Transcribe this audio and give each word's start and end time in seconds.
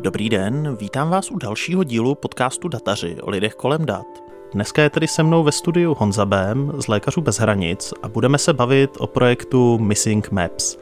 Dobrý 0.00 0.28
den, 0.28 0.76
vítám 0.80 1.10
vás 1.10 1.30
u 1.30 1.38
dalšího 1.38 1.84
dílu 1.84 2.14
podcastu 2.14 2.68
Dataři 2.68 3.16
o 3.20 3.30
lidech 3.30 3.54
kolem 3.54 3.86
dat. 3.86 4.06
Dneska 4.52 4.82
je 4.82 4.90
tedy 4.90 5.08
se 5.08 5.22
mnou 5.22 5.44
ve 5.44 5.52
studiu 5.52 5.94
Honza 5.94 6.26
Bém 6.26 6.72
z 6.76 6.86
Lékařů 6.86 7.20
bez 7.20 7.38
hranic 7.38 7.94
a 8.02 8.08
budeme 8.08 8.38
se 8.38 8.52
bavit 8.52 8.90
o 8.98 9.06
projektu 9.06 9.78
Missing 9.78 10.30
Maps. 10.30 10.76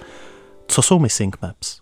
Co 0.66 0.82
jsou 0.82 0.98
Missing 0.98 1.36
Maps? 1.42 1.80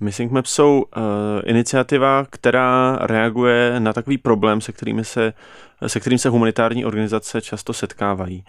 Missing 0.00 0.32
Maps 0.32 0.50
jsou 0.50 0.82
uh, 0.96 1.02
iniciativa, 1.44 2.26
která 2.30 2.98
reaguje 3.00 3.80
na 3.80 3.92
takový 3.92 4.18
problém, 4.18 4.60
se, 4.60 4.72
kterými 4.72 5.04
se, 5.04 5.32
se 5.86 6.00
kterým 6.00 6.18
se 6.18 6.28
humanitární 6.28 6.84
organizace 6.84 7.40
často 7.40 7.72
setkávají. 7.72 8.44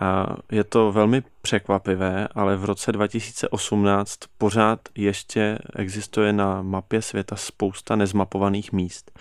A 0.00 0.36
je 0.52 0.64
to 0.64 0.92
velmi 0.92 1.22
překvapivé, 1.42 2.28
ale 2.34 2.56
v 2.56 2.64
roce 2.64 2.92
2018 2.92 4.18
pořád 4.38 4.80
ještě 4.94 5.58
existuje 5.76 6.32
na 6.32 6.62
mapě 6.62 7.02
světa 7.02 7.36
spousta 7.36 7.96
nezmapovaných 7.96 8.72
míst. 8.72 9.18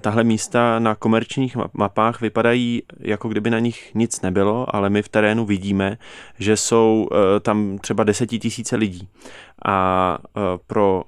Tahle 0.00 0.24
místa 0.24 0.78
na 0.78 0.94
komerčních 0.94 1.56
mapách 1.72 2.20
vypadají, 2.20 2.82
jako 2.98 3.28
kdyby 3.28 3.50
na 3.50 3.58
nich 3.58 3.94
nic 3.94 4.20
nebylo, 4.20 4.76
ale 4.76 4.90
my 4.90 5.02
v 5.02 5.08
terénu 5.08 5.44
vidíme, 5.44 5.98
že 6.38 6.56
jsou 6.56 7.08
e, 7.12 7.40
tam 7.40 7.78
třeba 7.78 8.04
desetitisíce 8.04 8.76
lidí. 8.76 9.08
A 9.66 10.18
e, 10.36 10.40
pro 10.66 11.04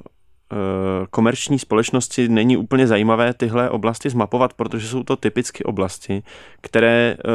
komerční 1.10 1.59
společnosti 1.59 2.28
není 2.28 2.56
úplně 2.56 2.87
zajímavé 2.87 3.34
tyhle 3.34 3.70
oblasti 3.70 4.10
zmapovat, 4.10 4.52
protože 4.52 4.88
jsou 4.88 5.02
to 5.02 5.16
typicky 5.16 5.64
oblasti, 5.64 6.23
které 6.60 7.16
uh, 7.24 7.32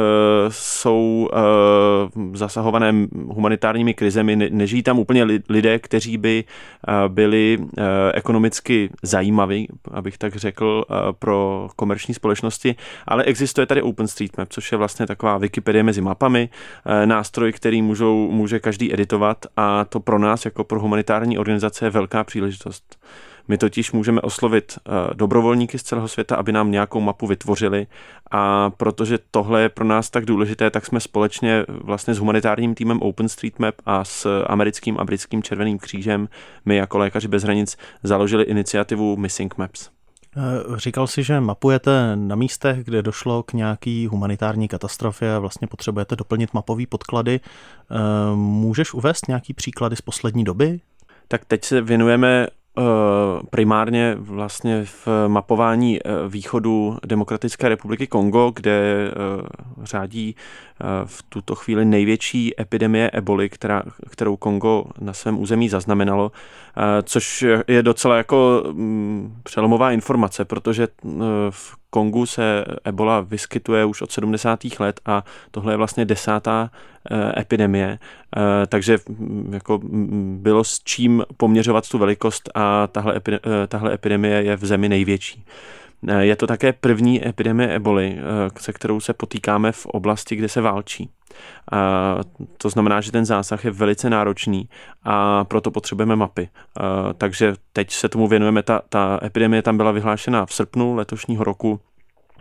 jsou 0.48 1.28
uh, 1.32 2.34
zasahované 2.34 2.94
humanitárními 3.26 3.94
krizemi. 3.94 4.36
Nežijí 4.36 4.82
tam 4.82 4.98
úplně 4.98 5.24
lidé, 5.48 5.78
kteří 5.78 6.18
by 6.18 6.44
byli 7.08 7.58
ekonomicky 8.14 8.90
zajímaví, 9.02 9.68
abych 9.90 10.18
tak 10.18 10.36
řekl, 10.36 10.84
pro 11.18 11.68
komerční 11.76 12.14
společnosti, 12.14 12.74
ale 13.06 13.24
existuje 13.24 13.66
tady 13.66 13.82
OpenStreetMap, 13.82 14.48
což 14.50 14.72
je 14.72 14.78
vlastně 14.78 15.06
taková 15.06 15.38
Wikipedie 15.38 15.82
mezi 15.82 16.00
mapami, 16.00 16.48
nástroj, 17.04 17.52
který 17.52 17.82
můžou, 17.82 18.30
může 18.30 18.60
každý 18.60 18.94
editovat 18.94 19.46
a 19.56 19.84
to 19.84 20.00
pro 20.00 20.18
nás 20.18 20.44
jako 20.44 20.64
pro 20.64 20.80
humanitární 20.80 21.38
organizace 21.38 21.86
je 21.86 21.90
velká 21.90 22.24
příležitost. 22.24 23.01
My 23.48 23.58
totiž 23.58 23.92
můžeme 23.92 24.20
oslovit 24.20 24.78
eh, 24.78 25.14
dobrovolníky 25.14 25.78
z 25.78 25.82
celého 25.82 26.08
světa, 26.08 26.36
aby 26.36 26.52
nám 26.52 26.70
nějakou 26.70 27.00
mapu 27.00 27.26
vytvořili 27.26 27.86
a 28.30 28.70
protože 28.70 29.18
tohle 29.30 29.62
je 29.62 29.68
pro 29.68 29.84
nás 29.84 30.10
tak 30.10 30.24
důležité, 30.24 30.70
tak 30.70 30.86
jsme 30.86 31.00
společně 31.00 31.64
vlastně 31.68 32.14
s 32.14 32.18
humanitárním 32.18 32.74
týmem 32.74 33.02
OpenStreetMap 33.02 33.74
a 33.86 34.04
s 34.04 34.44
americkým 34.46 34.98
a 34.98 35.04
britským 35.04 35.42
Červeným 35.42 35.78
křížem, 35.78 36.28
my 36.64 36.76
jako 36.76 36.98
lékaři 36.98 37.28
bez 37.28 37.42
hranic, 37.42 37.76
založili 38.02 38.44
iniciativu 38.44 39.16
Missing 39.16 39.58
Maps. 39.58 39.90
Eh, 40.36 40.40
říkal 40.76 41.06
si, 41.06 41.22
že 41.22 41.40
mapujete 41.40 42.16
na 42.16 42.36
místech, 42.36 42.84
kde 42.84 43.02
došlo 43.02 43.42
k 43.42 43.52
nějaký 43.52 44.06
humanitární 44.06 44.68
katastrofě 44.68 45.34
a 45.34 45.38
vlastně 45.38 45.66
potřebujete 45.66 46.16
doplnit 46.16 46.54
mapové 46.54 46.86
podklady. 46.88 47.40
Eh, 47.40 47.96
můžeš 48.34 48.94
uvést 48.94 49.28
nějaký 49.28 49.54
příklady 49.54 49.96
z 49.96 50.00
poslední 50.00 50.44
doby? 50.44 50.80
Tak 51.28 51.44
teď 51.44 51.64
se 51.64 51.80
věnujeme 51.80 52.46
Eh, 52.46 52.61
primárně 53.50 54.16
vlastně 54.18 54.84
v 54.84 55.08
mapování 55.28 55.98
eh, 55.98 56.28
východu 56.28 56.98
Demokratické 57.06 57.68
republiky 57.68 58.06
Kongo, 58.06 58.52
kde 58.54 58.72
eh, 58.72 59.12
řádí 59.82 60.36
v 61.04 61.22
tuto 61.28 61.54
chvíli 61.54 61.84
největší 61.84 62.60
epidemie 62.60 63.10
eboli, 63.10 63.48
která, 63.48 63.82
kterou 64.10 64.36
Kongo 64.36 64.84
na 65.00 65.12
svém 65.12 65.40
území 65.40 65.68
zaznamenalo, 65.68 66.32
což 67.02 67.44
je 67.68 67.82
docela 67.82 68.16
jako 68.16 68.62
mm, 68.72 69.40
přelomová 69.42 69.92
informace, 69.92 70.44
protože 70.44 70.88
v 71.50 71.76
Kongu 71.94 72.26
se 72.26 72.64
ebola 72.84 73.20
vyskytuje 73.20 73.84
už 73.84 74.02
od 74.02 74.12
70. 74.12 74.60
let 74.78 75.00
a 75.06 75.24
tohle 75.50 75.72
je 75.72 75.76
vlastně 75.76 76.04
desátá 76.04 76.70
eh, 77.10 77.40
epidemie, 77.40 77.98
eh, 78.36 78.66
takže 78.66 78.98
mm, 79.08 79.50
jako 79.54 79.78
mm, 79.78 80.38
bylo 80.42 80.64
s 80.64 80.80
čím 80.84 81.24
poměřovat 81.36 81.88
tu 81.88 81.98
velikost 81.98 82.50
a 82.54 82.86
tahle, 82.86 83.20
eh, 83.32 83.66
tahle 83.66 83.94
epidemie 83.94 84.42
je 84.42 84.56
v 84.56 84.66
zemi 84.66 84.88
největší. 84.88 85.44
Je 86.18 86.36
to 86.36 86.46
také 86.46 86.72
první 86.72 87.28
epidemie 87.28 87.74
eboli, 87.74 88.18
se 88.58 88.72
kterou 88.72 89.00
se 89.00 89.12
potýkáme 89.12 89.72
v 89.72 89.86
oblasti, 89.86 90.36
kde 90.36 90.48
se 90.48 90.60
válčí. 90.60 91.10
A 91.72 92.16
to 92.58 92.70
znamená, 92.70 93.00
že 93.00 93.12
ten 93.12 93.24
zásah 93.24 93.64
je 93.64 93.70
velice 93.70 94.10
náročný 94.10 94.68
a 95.02 95.44
proto 95.44 95.70
potřebujeme 95.70 96.16
mapy. 96.16 96.48
A 96.76 97.12
takže 97.12 97.54
teď 97.72 97.90
se 97.90 98.08
tomu 98.08 98.28
věnujeme. 98.28 98.62
Ta, 98.62 98.82
ta 98.88 99.20
epidemie 99.24 99.62
tam 99.62 99.76
byla 99.76 99.90
vyhlášena 99.90 100.46
v 100.46 100.52
srpnu 100.52 100.94
letošního 100.94 101.44
roku 101.44 101.80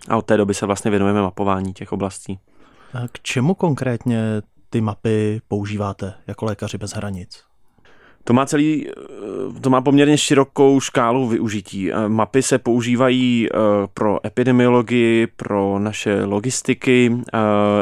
a 0.10 0.18
od 0.18 0.26
té 0.26 0.38
doby 0.38 0.54
se 0.54 0.66
vlastně 0.66 0.92
věnujeme 0.92 1.22
mapování 1.22 1.74
těch 1.74 1.92
oblastí. 1.92 2.40
A 2.94 3.08
k 3.12 3.20
čemu 3.22 3.54
konkrétně 3.54 4.42
ty 4.70 4.82
mapy 4.82 5.42
používáte 5.48 6.14
jako 6.28 6.46
lékaři 6.46 6.78
bez 6.78 6.92
hranic? 6.92 7.51
To 8.24 8.34
má 8.34 8.46
celý, 8.46 8.88
to 9.62 9.70
má 9.70 9.82
poměrně 9.82 10.18
širokou 10.18 10.80
škálu 10.80 11.28
využití. 11.28 11.92
Mapy 12.08 12.42
se 12.42 12.58
používají 12.58 13.48
eh, 13.52 13.58
pro 13.94 14.26
epidemiologii, 14.28 15.28
pro 15.28 15.80
naše 15.80 16.26
logistiky 16.26 17.12
eh, 17.34 17.38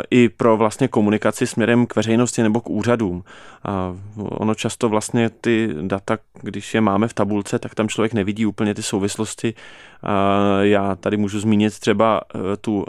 i 0.09 0.29
pro 0.29 0.57
vlastně 0.57 0.87
komunikaci 0.87 1.47
směrem 1.47 1.85
k 1.85 1.95
veřejnosti 1.95 2.43
nebo 2.43 2.61
k 2.61 2.69
úřadům. 2.69 3.23
A 3.63 3.95
ono 4.15 4.55
často 4.55 4.89
vlastně 4.89 5.29
ty 5.29 5.69
data, 5.81 6.17
když 6.41 6.73
je 6.73 6.81
máme 6.81 7.07
v 7.07 7.13
tabulce, 7.13 7.59
tak 7.59 7.75
tam 7.75 7.87
člověk 7.87 8.13
nevidí 8.13 8.45
úplně 8.45 8.75
ty 8.75 8.83
souvislosti. 8.83 9.53
Já 10.61 10.95
tady 10.95 11.17
můžu 11.17 11.39
zmínit 11.39 11.79
třeba 11.79 12.21
eh, 12.35 12.39
tu 12.61 12.85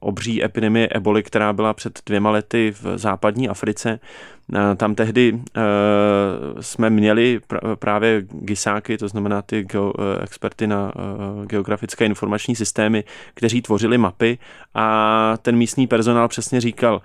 obří 0.00 0.44
epidemii 0.44 0.88
eboli, 0.90 1.22
která 1.22 1.52
byla 1.52 1.74
před 1.74 2.00
dvěma 2.06 2.30
lety 2.30 2.74
v 2.82 2.98
západní 2.98 3.48
Africe. 3.48 4.00
Tam 4.76 4.94
tehdy 4.94 5.40
jsme 6.60 6.90
měli 6.90 7.40
právě 7.74 8.22
gisáky, 8.30 8.98
to 8.98 9.08
znamená 9.08 9.42
ty 9.42 9.66
experty 10.22 10.66
na 10.66 10.92
geografické 11.46 12.06
informační 12.06 12.56
systémy, 12.56 13.04
kteří 13.34 13.62
tvořili 13.62 13.98
mapy 13.98 14.38
a 14.74 15.34
ten 15.42 15.56
místní 15.56 15.86
personál 15.86 16.28
přesně 16.28 16.60
říkal, 16.60 17.02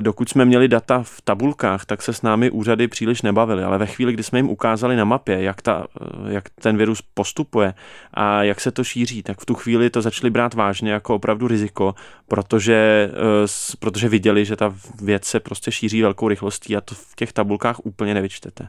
dokud 0.00 0.28
jsme 0.28 0.44
měli 0.44 0.68
data 0.68 1.02
v 1.02 1.20
tabulkách, 1.20 1.84
tak 1.84 2.02
se 2.02 2.12
s 2.12 2.22
námi 2.22 2.50
úřady 2.50 2.88
příliš 2.88 3.22
nebavily, 3.22 3.64
ale 3.64 3.78
ve 3.78 3.86
chvíli, 3.86 4.12
kdy 4.12 4.22
jsme 4.22 4.38
jim 4.38 4.50
ukázali 4.50 4.96
na 4.96 5.04
mapě, 5.04 5.42
jak, 5.42 5.62
ta, 5.62 5.86
jak 6.28 6.48
ten 6.48 6.76
virus 6.76 7.02
postupuje 7.14 7.74
a 8.14 8.42
jak 8.42 8.60
se 8.60 8.70
to 8.70 8.84
šíří, 8.84 9.22
tak 9.22 9.40
v 9.40 9.46
tu 9.46 9.54
chvíli 9.54 9.90
to 9.90 10.02
začali 10.02 10.30
brát 10.30 10.54
vážně 10.54 10.92
jako 10.92 11.14
opravdu 11.14 11.48
riziko, 11.48 11.94
protože, 12.28 13.10
protože 13.78 14.08
viděli, 14.08 14.44
že 14.44 14.56
ta 14.56 14.74
věc 15.02 15.24
se 15.24 15.40
prostě 15.40 15.72
šíří 15.72 16.02
velkou 16.02 16.28
rychlostí 16.28 16.76
a 16.76 16.80
to 16.80 16.94
v 16.94 17.16
těch 17.16 17.32
tabulkách 17.32 17.86
úplně 17.86 18.14
nevyčtete. 18.14 18.68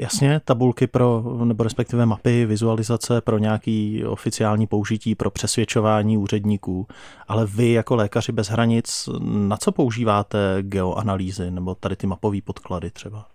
Jasně, 0.00 0.40
tabulky 0.44 0.86
pro, 0.86 1.24
nebo 1.44 1.64
respektive 1.64 2.06
mapy, 2.06 2.46
vizualizace 2.46 3.20
pro 3.20 3.38
nějaký 3.38 4.04
oficiální 4.04 4.66
použití, 4.66 5.14
pro 5.14 5.30
přesvědčování 5.30 6.18
úředníků, 6.18 6.86
ale 7.28 7.46
vy 7.46 7.72
jako 7.72 7.96
lékaři 7.96 8.32
bez 8.32 8.48
hranic, 8.48 9.08
na 9.22 9.56
co 9.56 9.72
používáte 9.72 10.58
geoanalýzy 10.60 11.50
nebo 11.50 11.74
tady 11.74 11.96
ty 11.96 12.06
mapové 12.06 12.38
podklady 12.44 12.90
třeba? 12.90 13.26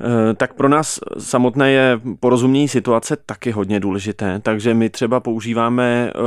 Eh, 0.00 0.34
tak 0.34 0.54
pro 0.54 0.68
nás 0.68 1.00
samotné 1.18 1.70
je 1.70 2.00
porozumění 2.20 2.68
situace 2.68 3.16
taky 3.16 3.50
hodně 3.50 3.80
důležité, 3.80 4.40
takže 4.42 4.74
my 4.74 4.90
třeba 4.90 5.20
používáme, 5.20 6.10
eh, 6.14 6.20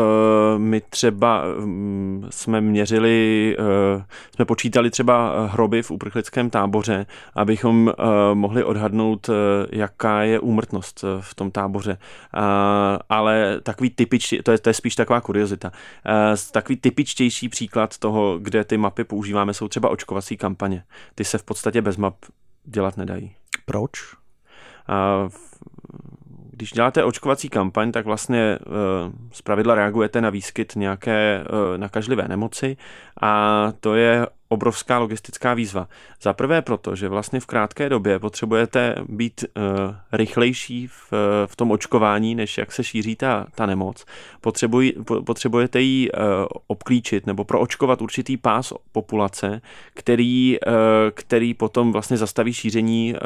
my 0.57 0.81
třeba 0.89 1.43
mm, 1.59 2.27
jsme 2.29 2.61
měřili, 2.61 3.55
eh, 3.59 4.03
jsme 4.35 4.45
počítali 4.45 4.89
třeba 4.89 5.47
hroby 5.47 5.81
v 5.81 5.91
uprchlickém 5.91 6.49
táboře, 6.49 7.05
abychom 7.35 7.93
mohli 8.33 8.63
odhadnout, 8.63 9.29
jaká 9.71 10.23
je 10.23 10.39
úmrtnost 10.39 11.05
v 11.19 11.35
tom 11.35 11.51
táboře. 11.51 11.97
Ale 13.09 13.59
takový 13.63 13.89
typičtě, 13.89 14.43
to 14.43 14.51
je, 14.51 14.57
to 14.57 14.69
je 14.69 14.73
spíš 14.73 14.95
taková 14.95 15.21
kuriozita, 15.21 15.71
takový 16.51 16.77
typičtější 16.77 17.49
příklad 17.49 17.97
toho, 17.97 18.39
kde 18.41 18.63
ty 18.63 18.77
mapy 18.77 19.03
používáme, 19.03 19.53
jsou 19.53 19.67
třeba 19.67 19.89
očkovací 19.89 20.37
kampaně. 20.37 20.83
Ty 21.15 21.23
se 21.23 21.37
v 21.37 21.43
podstatě 21.43 21.81
bez 21.81 21.97
map 21.97 22.15
dělat 22.65 22.97
nedají. 22.97 23.31
Proč? 23.67 24.15
A 24.87 25.27
když 26.51 26.71
děláte 26.71 27.03
očkovací 27.03 27.49
kampaň, 27.49 27.91
tak 27.91 28.05
vlastně 28.05 28.39
e, 28.39 28.57
z 29.31 29.41
pravidla 29.41 29.75
reagujete 29.75 30.21
na 30.21 30.29
výskyt 30.29 30.73
nějaké 30.75 31.43
e, 31.43 31.77
nakažlivé 31.77 32.27
nemoci 32.27 32.77
a 33.21 33.63
to 33.79 33.95
je 33.95 34.27
obrovská 34.47 34.99
logistická 34.99 35.53
výzva. 35.53 35.87
Za 36.21 36.33
prvé 36.33 36.61
proto, 36.61 36.95
že 36.95 37.09
vlastně 37.09 37.39
v 37.39 37.45
krátké 37.45 37.89
době 37.89 38.19
potřebujete 38.19 38.95
být 39.09 39.43
uh, 39.43 39.95
rychlejší 40.11 40.87
v, 40.87 41.13
v 41.45 41.55
tom 41.55 41.71
očkování, 41.71 42.35
než 42.35 42.57
jak 42.57 42.71
se 42.71 42.83
šíří 42.83 43.15
ta, 43.15 43.47
ta 43.55 43.65
nemoc. 43.65 44.05
Potřebuj, 44.41 44.93
potřebujete 45.25 45.81
ji 45.81 46.11
uh, 46.11 46.21
obklíčit 46.67 47.27
nebo 47.27 47.43
proočkovat 47.43 48.01
určitý 48.01 48.37
pás 48.37 48.73
populace, 48.91 49.61
který, 49.93 50.57
uh, 50.67 50.73
který 51.13 51.53
potom 51.53 51.91
vlastně 51.91 52.17
zastaví 52.17 52.53
šíření 52.53 53.13
uh, 53.13 53.19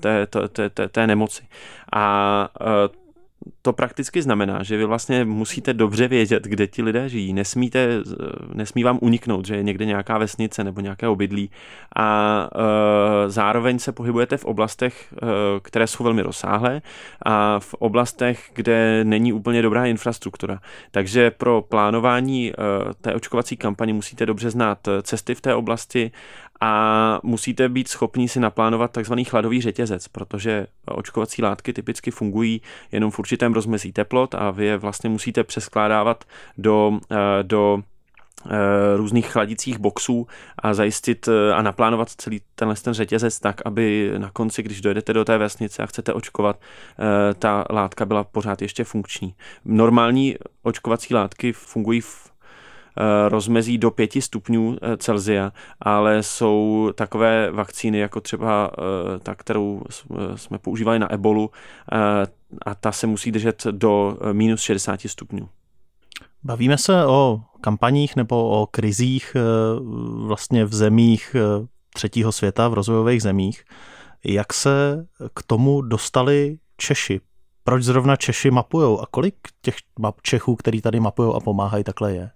té, 0.00 0.26
té, 0.26 0.70
té, 0.70 0.88
té 0.88 1.06
nemoci. 1.06 1.42
A 1.92 2.48
uh, 2.60 3.07
to 3.62 3.72
prakticky 3.72 4.22
znamená, 4.22 4.62
že 4.62 4.76
vy 4.76 4.84
vlastně 4.84 5.24
musíte 5.24 5.74
dobře 5.74 6.08
vědět, 6.08 6.44
kde 6.44 6.66
ti 6.66 6.82
lidé 6.82 7.08
žijí. 7.08 7.32
Nesmíte, 7.32 7.88
nesmí 8.54 8.84
vám 8.84 8.98
uniknout, 9.02 9.46
že 9.46 9.56
je 9.56 9.62
někde 9.62 9.84
nějaká 9.84 10.18
vesnice 10.18 10.64
nebo 10.64 10.80
nějaké 10.80 11.08
obydlí 11.08 11.50
a 11.96 12.48
e, 13.26 13.30
zároveň 13.30 13.78
se 13.78 13.92
pohybujete 13.92 14.36
v 14.36 14.44
oblastech, 14.44 15.14
e, 15.22 15.26
které 15.62 15.86
jsou 15.86 16.04
velmi 16.04 16.22
rozsáhlé 16.22 16.82
a 17.26 17.60
v 17.60 17.74
oblastech, 17.74 18.50
kde 18.54 19.04
není 19.04 19.32
úplně 19.32 19.62
dobrá 19.62 19.86
infrastruktura. 19.86 20.60
Takže 20.90 21.30
pro 21.30 21.62
plánování 21.62 22.50
e, 22.50 22.54
té 23.00 23.14
očkovací 23.14 23.56
kampaně 23.56 23.94
musíte 23.94 24.26
dobře 24.26 24.50
znát 24.50 24.88
cesty 25.02 25.34
v 25.34 25.40
té 25.40 25.54
oblasti 25.54 26.10
a 26.60 27.20
musíte 27.22 27.68
být 27.68 27.88
schopni 27.88 28.28
si 28.28 28.40
naplánovat 28.40 28.92
takzvaný 28.92 29.24
chladový 29.24 29.60
řetězec, 29.60 30.08
protože 30.08 30.66
očkovací 30.86 31.42
látky 31.42 31.72
typicky 31.72 32.10
fungují 32.10 32.62
jenom 32.92 33.10
v 33.10 33.18
určitém 33.18 33.52
rozmezí 33.52 33.92
teplot 33.92 34.34
a 34.34 34.50
vy 34.50 34.66
je 34.66 34.76
vlastně 34.76 35.10
musíte 35.10 35.44
přeskládávat 35.44 36.24
do, 36.58 37.00
eh, 37.10 37.16
do 37.42 37.82
eh, 38.46 38.96
různých 38.96 39.26
chladicích 39.26 39.78
boxů 39.78 40.26
a 40.58 40.74
zajistit 40.74 41.28
eh, 41.28 41.52
a 41.54 41.62
naplánovat 41.62 42.08
celý 42.10 42.40
tenhle 42.54 42.74
ten 42.76 42.94
řetězec 42.94 43.40
tak, 43.40 43.60
aby 43.64 44.12
na 44.18 44.30
konci, 44.30 44.62
když 44.62 44.80
dojedete 44.80 45.12
do 45.12 45.24
té 45.24 45.38
vesnice 45.38 45.82
a 45.82 45.86
chcete 45.86 46.12
očkovat, 46.12 46.60
ta 47.38 47.64
látka 47.70 48.06
byla 48.06 48.24
pořád 48.24 48.62
ještě 48.62 48.84
funkční. 48.84 49.34
Normální 49.64 50.36
očkovací 50.62 51.14
látky 51.14 51.52
fungují 51.52 52.00
v 52.00 52.28
rozmezí 53.28 53.78
do 53.78 53.90
5 53.90 54.12
stupňů 54.20 54.76
eh, 54.82 54.96
Celzia, 54.96 55.52
ale 55.80 56.22
jsou 56.22 56.90
takové 56.94 57.50
vakcíny, 57.50 57.98
jako 57.98 58.20
třeba 58.20 58.70
eh, 58.72 59.18
ta, 59.18 59.34
kterou 59.34 59.82
jsme 60.34 60.58
používali 60.58 60.98
na 60.98 61.12
ebolu, 61.12 61.50
a 62.66 62.74
ta 62.74 62.92
se 62.92 63.06
musí 63.06 63.32
držet 63.32 63.66
do 63.70 64.18
minus 64.32 64.60
60 64.60 65.00
stupňů. 65.00 65.48
Bavíme 66.44 66.78
se 66.78 67.06
o 67.06 67.40
kampaních 67.60 68.16
nebo 68.16 68.62
o 68.62 68.66
krizích 68.66 69.36
vlastně 70.26 70.64
v 70.64 70.74
zemích 70.74 71.36
třetího 71.94 72.32
světa, 72.32 72.68
v 72.68 72.74
rozvojových 72.74 73.22
zemích. 73.22 73.64
Jak 74.24 74.52
se 74.52 75.06
k 75.34 75.42
tomu 75.42 75.82
dostali 75.82 76.58
Češi? 76.76 77.20
Proč 77.64 77.82
zrovna 77.82 78.16
Češi 78.16 78.50
mapujou 78.50 79.00
a 79.00 79.06
kolik 79.10 79.34
těch 79.62 79.76
Čechů, 80.22 80.56
který 80.56 80.80
tady 80.80 81.00
mapujou 81.00 81.34
a 81.34 81.40
pomáhají, 81.40 81.84
takhle 81.84 82.12
je? 82.12 82.30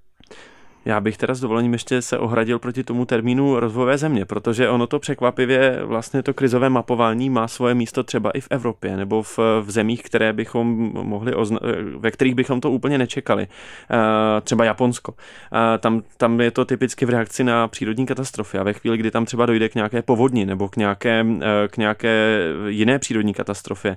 Já 0.84 1.00
bych 1.00 1.16
teda 1.16 1.34
s 1.34 1.40
dovolením 1.40 1.72
ještě 1.72 2.02
se 2.02 2.18
ohradil 2.18 2.58
proti 2.58 2.84
tomu 2.84 3.04
termínu 3.04 3.60
rozvojové 3.60 3.98
země, 3.98 4.24
protože 4.24 4.68
ono 4.68 4.86
to 4.86 4.98
překvapivě, 4.98 5.78
vlastně 5.84 6.22
to 6.22 6.34
krizové 6.34 6.68
mapování 6.68 7.30
má 7.30 7.48
svoje 7.48 7.74
místo 7.74 8.02
třeba 8.02 8.30
i 8.30 8.40
v 8.40 8.48
Evropě 8.50 8.96
nebo 8.96 9.22
v, 9.22 9.38
v 9.60 9.70
zemích, 9.70 10.02
které 10.02 10.32
bychom 10.32 10.92
mohli 10.92 11.32
ozna- 11.32 11.60
ve 11.98 12.10
kterých 12.10 12.34
bychom 12.34 12.60
to 12.60 12.70
úplně 12.70 12.98
nečekali. 12.98 13.46
Eh, 13.90 14.40
třeba 14.40 14.64
Japonsko. 14.64 15.14
Eh, 15.52 15.78
tam, 15.78 16.02
tam 16.16 16.40
je 16.40 16.50
to 16.50 16.64
typicky 16.64 17.06
v 17.06 17.10
reakci 17.10 17.44
na 17.44 17.68
přírodní 17.68 18.06
katastrofy 18.06 18.58
a 18.58 18.62
ve 18.62 18.72
chvíli, 18.72 18.96
kdy 18.96 19.10
tam 19.10 19.24
třeba 19.24 19.46
dojde 19.46 19.68
k 19.68 19.74
nějaké 19.74 20.02
povodni 20.02 20.46
nebo 20.46 20.68
k 20.68 20.76
nějaké, 20.76 21.26
eh, 21.40 21.68
k 21.68 21.76
nějaké 21.76 22.42
jiné 22.66 22.98
přírodní 22.98 23.34
katastrofě, 23.34 23.96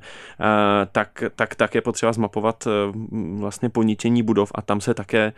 tak, 0.92 1.24
tak, 1.36 1.56
tak 1.56 1.76
je 1.76 1.82
potřeba 1.82 2.14
zmapovat 2.14 2.68
vlastně 3.40 3.70
poničení 3.70 4.24
budov 4.24 4.52
a 4.56 4.62
tam 4.62 4.82
se 4.82 4.94
také 4.94 5.34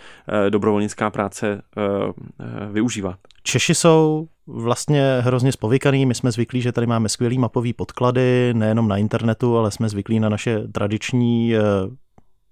dobrovolnická 0.50 1.10
práce 1.10 1.37
práce 1.40 1.62
uh, 1.78 2.74
využívat. 2.74 3.20
Češi 3.44 3.76
jsou 3.76 4.28
vlastně 4.48 5.18
hrozně 5.22 5.52
spovykaný. 5.52 6.06
My 6.06 6.16
jsme 6.16 6.32
zvyklí, 6.32 6.62
že 6.62 6.72
tady 6.72 6.88
máme 6.88 7.10
skvělý 7.10 7.38
mapový 7.38 7.74
podklady, 7.74 8.54
nejenom 8.54 8.88
na 8.88 8.98
internetu, 8.98 9.58
ale 9.58 9.72
jsme 9.72 9.90
zvyklí 9.90 10.20
na 10.20 10.30
naše 10.30 10.68
tradiční 10.68 11.54
uh, 11.56 11.62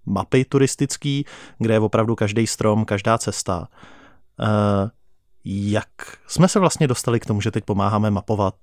mapy 0.06 0.46
turistický, 0.46 1.26
kde 1.60 1.74
je 1.74 1.80
opravdu 1.80 2.16
každý 2.16 2.48
strom, 2.48 2.86
každá 2.86 3.18
cesta. 3.18 3.68
Jak 5.46 5.88
jsme 6.28 6.48
se 6.48 6.60
vlastně 6.60 6.88
dostali 6.88 7.20
k 7.20 7.26
tomu, 7.26 7.42
že 7.42 7.52
teď 7.52 7.64
pomáháme 7.64 8.12
mapovat 8.12 8.56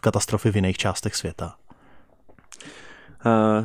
katastrofy 0.00 0.52
v 0.52 0.56
jiných 0.56 0.76
částech 0.76 1.16
světa? 1.16 1.54
Eh, 3.26 3.64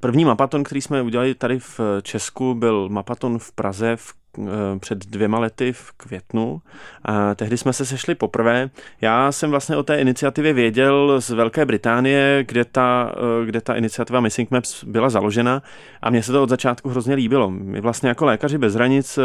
první 0.00 0.24
mapaton, 0.24 0.64
který 0.64 0.80
jsme 0.80 1.02
udělali 1.02 1.34
tady 1.34 1.58
v 1.58 1.80
Česku, 2.02 2.54
byl 2.54 2.88
mapaton 2.88 3.38
v 3.38 3.52
Praze 3.52 3.96
v 3.96 4.14
eh, 4.38 4.78
před 4.78 5.06
dvěma 5.06 5.38
lety 5.38 5.72
v 5.72 5.92
květnu. 5.92 6.62
A 7.04 7.34
tehdy 7.34 7.58
jsme 7.58 7.72
se 7.72 7.86
sešli 7.86 8.14
poprvé. 8.14 8.70
Já 9.00 9.32
jsem 9.32 9.50
vlastně 9.50 9.76
o 9.76 9.82
té 9.82 10.00
iniciativě 10.00 10.52
věděl 10.52 11.20
z 11.20 11.30
Velké 11.30 11.66
Británie, 11.66 12.44
kde 12.48 12.64
ta, 12.64 13.14
eh, 13.16 13.46
kde 13.46 13.60
ta 13.60 13.74
iniciativa 13.74 14.20
Missing 14.20 14.50
Maps 14.50 14.84
byla 14.84 15.10
založena 15.10 15.62
a 16.02 16.10
mně 16.10 16.22
se 16.22 16.32
to 16.32 16.42
od 16.42 16.48
začátku 16.48 16.88
hrozně 16.88 17.14
líbilo. 17.14 17.50
My 17.50 17.80
vlastně 17.80 18.08
jako 18.08 18.24
lékaři 18.24 18.58
bez 18.58 18.74
hranic 18.74 19.18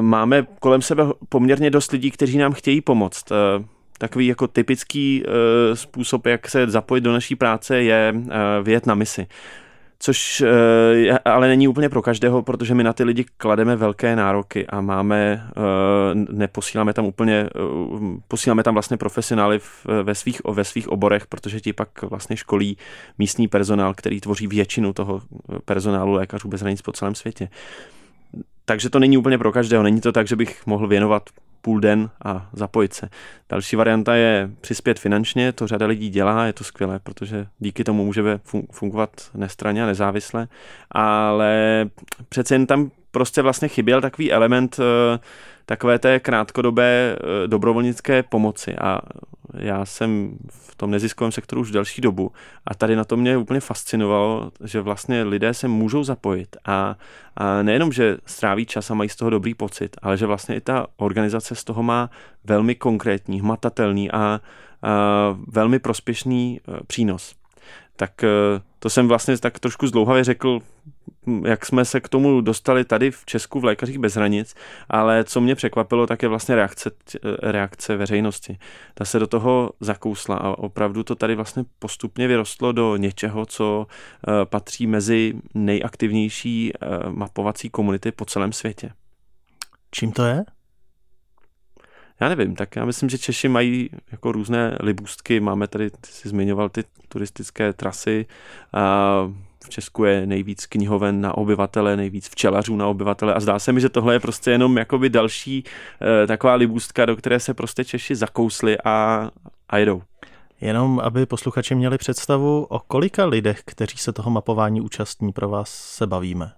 máme 0.00 0.46
kolem 0.60 0.82
sebe 0.82 1.04
poměrně 1.28 1.70
dost 1.70 1.92
lidí, 1.92 2.10
kteří 2.10 2.38
nám 2.38 2.52
chtějí 2.52 2.80
pomoct 2.80 3.32
takový 4.02 4.26
jako 4.26 4.46
typický 4.46 5.22
uh, 5.22 5.32
způsob, 5.74 6.26
jak 6.26 6.48
se 6.48 6.70
zapojit 6.70 7.00
do 7.00 7.12
naší 7.12 7.36
práce, 7.36 7.82
je 7.82 8.14
uh, 8.14 8.30
vyjet 8.62 8.86
na 8.86 8.94
misi. 8.94 9.26
Což 9.98 10.40
je, 10.92 11.18
ale 11.18 11.48
není 11.48 11.68
úplně 11.68 11.88
pro 11.88 12.02
každého, 12.02 12.42
protože 12.42 12.74
my 12.74 12.84
na 12.84 12.92
ty 12.92 13.04
lidi 13.04 13.24
klademe 13.36 13.76
velké 13.76 14.16
nároky 14.16 14.66
a 14.66 14.80
máme, 14.80 15.46
uh, 15.56 16.34
neposíláme 16.36 16.92
tam 16.92 17.04
úplně, 17.04 17.48
uh, 17.54 18.16
posíláme 18.28 18.62
tam 18.62 18.74
vlastně 18.74 18.96
profesionály 18.96 19.58
v, 19.58 19.86
ve, 20.02 20.14
svých, 20.14 20.40
ve 20.52 20.64
svých 20.64 20.88
oborech, 20.88 21.26
protože 21.26 21.60
ti 21.60 21.72
pak 21.72 22.02
vlastně 22.02 22.36
školí 22.36 22.76
místní 23.18 23.48
personál, 23.48 23.94
který 23.94 24.20
tvoří 24.20 24.46
většinu 24.46 24.92
toho 24.92 25.22
personálu 25.64 26.12
lékařů 26.12 26.48
bez 26.48 26.60
hranic 26.60 26.82
po 26.82 26.92
celém 26.92 27.14
světě. 27.14 27.48
Takže 28.64 28.90
to 28.90 28.98
není 28.98 29.18
úplně 29.18 29.38
pro 29.38 29.52
každého. 29.52 29.82
Není 29.82 30.00
to 30.00 30.12
tak, 30.12 30.28
že 30.28 30.36
bych 30.36 30.66
mohl 30.66 30.88
věnovat 30.88 31.22
půl 31.62 31.80
den 31.80 32.10
a 32.24 32.48
zapojit 32.52 32.94
se. 32.94 33.08
Další 33.48 33.76
varianta 33.76 34.14
je 34.14 34.50
přispět 34.60 34.98
finančně, 34.98 35.52
to 35.52 35.66
řada 35.66 35.86
lidí 35.86 36.10
dělá, 36.10 36.46
je 36.46 36.52
to 36.52 36.64
skvělé, 36.64 36.98
protože 36.98 37.46
díky 37.58 37.84
tomu 37.84 38.04
můžeme 38.04 38.40
fungovat 38.72 39.10
nestraně 39.34 39.82
a 39.82 39.86
nezávisle, 39.86 40.48
ale 40.90 41.84
přece 42.28 42.54
jen 42.54 42.66
tam 42.66 42.90
prostě 43.10 43.42
vlastně 43.42 43.68
chyběl 43.68 44.00
takový 44.00 44.32
element 44.32 44.80
eh, 44.80 45.18
takové 45.66 45.98
té 45.98 46.20
krátkodobé 46.20 47.16
eh, 47.16 47.48
dobrovolnické 47.48 48.22
pomoci 48.22 48.76
a 48.76 49.00
já 49.54 49.84
jsem 49.84 50.38
v 50.50 50.74
tom 50.76 50.90
neziskovém 50.90 51.32
sektoru 51.32 51.60
už 51.60 51.70
delší 51.70 52.00
dobu 52.00 52.32
a 52.66 52.74
tady 52.74 52.96
na 52.96 53.04
to 53.04 53.16
mě 53.16 53.36
úplně 53.36 53.60
fascinovalo, 53.60 54.50
že 54.64 54.80
vlastně 54.80 55.22
lidé 55.22 55.54
se 55.54 55.68
můžou 55.68 56.04
zapojit 56.04 56.56
a, 56.64 56.96
a 57.36 57.62
nejenom, 57.62 57.92
že 57.92 58.16
stráví 58.26 58.66
čas 58.66 58.90
a 58.90 58.94
mají 58.94 59.08
z 59.08 59.16
toho 59.16 59.30
dobrý 59.30 59.54
pocit, 59.54 59.96
ale 60.02 60.16
že 60.16 60.26
vlastně 60.26 60.56
i 60.56 60.60
ta 60.60 60.86
organizace 60.96 61.54
z 61.54 61.64
toho 61.64 61.82
má 61.82 62.10
velmi 62.44 62.74
konkrétní, 62.74 63.40
hmatatelný 63.40 64.10
a, 64.10 64.16
a 64.16 64.40
velmi 65.46 65.78
prospěšný 65.78 66.60
eh, 66.60 66.80
přínos. 66.86 67.34
Tak 67.96 68.24
to 68.78 68.90
jsem 68.90 69.08
vlastně 69.08 69.38
tak 69.38 69.58
trošku 69.58 69.86
zdlouhavě 69.86 70.24
řekl, 70.24 70.60
jak 71.44 71.66
jsme 71.66 71.84
se 71.84 72.00
k 72.00 72.08
tomu 72.08 72.40
dostali 72.40 72.84
tady 72.84 73.10
v 73.10 73.24
Česku 73.24 73.60
v 73.60 73.64
Lékařích 73.64 73.98
bez 73.98 74.14
hranic, 74.14 74.54
ale 74.88 75.24
co 75.24 75.40
mě 75.40 75.54
překvapilo, 75.54 76.06
tak 76.06 76.22
je 76.22 76.28
vlastně 76.28 76.54
reakce, 76.54 76.90
reakce 77.42 77.96
veřejnosti. 77.96 78.58
Ta 78.94 79.04
se 79.04 79.18
do 79.18 79.26
toho 79.26 79.70
zakousla 79.80 80.36
a 80.36 80.58
opravdu 80.58 81.02
to 81.02 81.14
tady 81.14 81.34
vlastně 81.34 81.64
postupně 81.78 82.28
vyrostlo 82.28 82.72
do 82.72 82.96
něčeho, 82.96 83.46
co 83.46 83.86
eh, 83.86 84.30
patří 84.44 84.86
mezi 84.86 85.34
nejaktivnější 85.54 86.72
eh, 86.74 86.86
mapovací 87.10 87.70
komunity 87.70 88.12
po 88.12 88.24
celém 88.24 88.52
světě. 88.52 88.90
Čím 89.90 90.12
to 90.12 90.24
je? 90.24 90.44
Já 92.20 92.28
nevím, 92.28 92.56
tak 92.56 92.76
já 92.76 92.84
myslím, 92.84 93.08
že 93.08 93.18
Češi 93.18 93.48
mají 93.48 93.90
jako 94.12 94.32
různé 94.32 94.78
libůstky, 94.80 95.40
máme 95.40 95.68
tady, 95.68 95.90
ty 95.90 96.10
jsi 96.10 96.28
zmiňoval 96.28 96.68
ty 96.68 96.84
turistické 97.08 97.72
trasy, 97.72 98.26
a 98.72 99.32
v 99.64 99.68
Česku 99.68 100.04
je 100.04 100.26
nejvíc 100.26 100.66
knihoven 100.66 101.20
na 101.20 101.38
obyvatele, 101.38 101.96
nejvíc 101.96 102.28
včelařů 102.28 102.76
na 102.76 102.86
obyvatele 102.86 103.34
a 103.34 103.40
zdá 103.40 103.58
se 103.58 103.72
mi, 103.72 103.80
že 103.80 103.88
tohle 103.88 104.14
je 104.14 104.20
prostě 104.20 104.50
jenom 104.50 104.78
jakoby 104.78 105.10
další 105.10 105.64
e, 106.22 106.26
taková 106.26 106.54
libůstka, 106.54 107.06
do 107.06 107.16
které 107.16 107.40
se 107.40 107.54
prostě 107.54 107.84
Češi 107.84 108.16
zakousli 108.16 108.78
a, 108.84 109.30
a 109.68 109.78
jedou. 109.78 110.02
Jenom, 110.60 111.00
aby 111.00 111.26
posluchači 111.26 111.74
měli 111.74 111.98
představu, 111.98 112.64
o 112.64 112.78
kolika 112.78 113.24
lidech, 113.24 113.62
kteří 113.64 113.98
se 113.98 114.12
toho 114.12 114.30
mapování 114.30 114.80
účastní, 114.80 115.32
pro 115.32 115.48
vás 115.48 115.70
se 115.70 116.06
bavíme. 116.06 116.52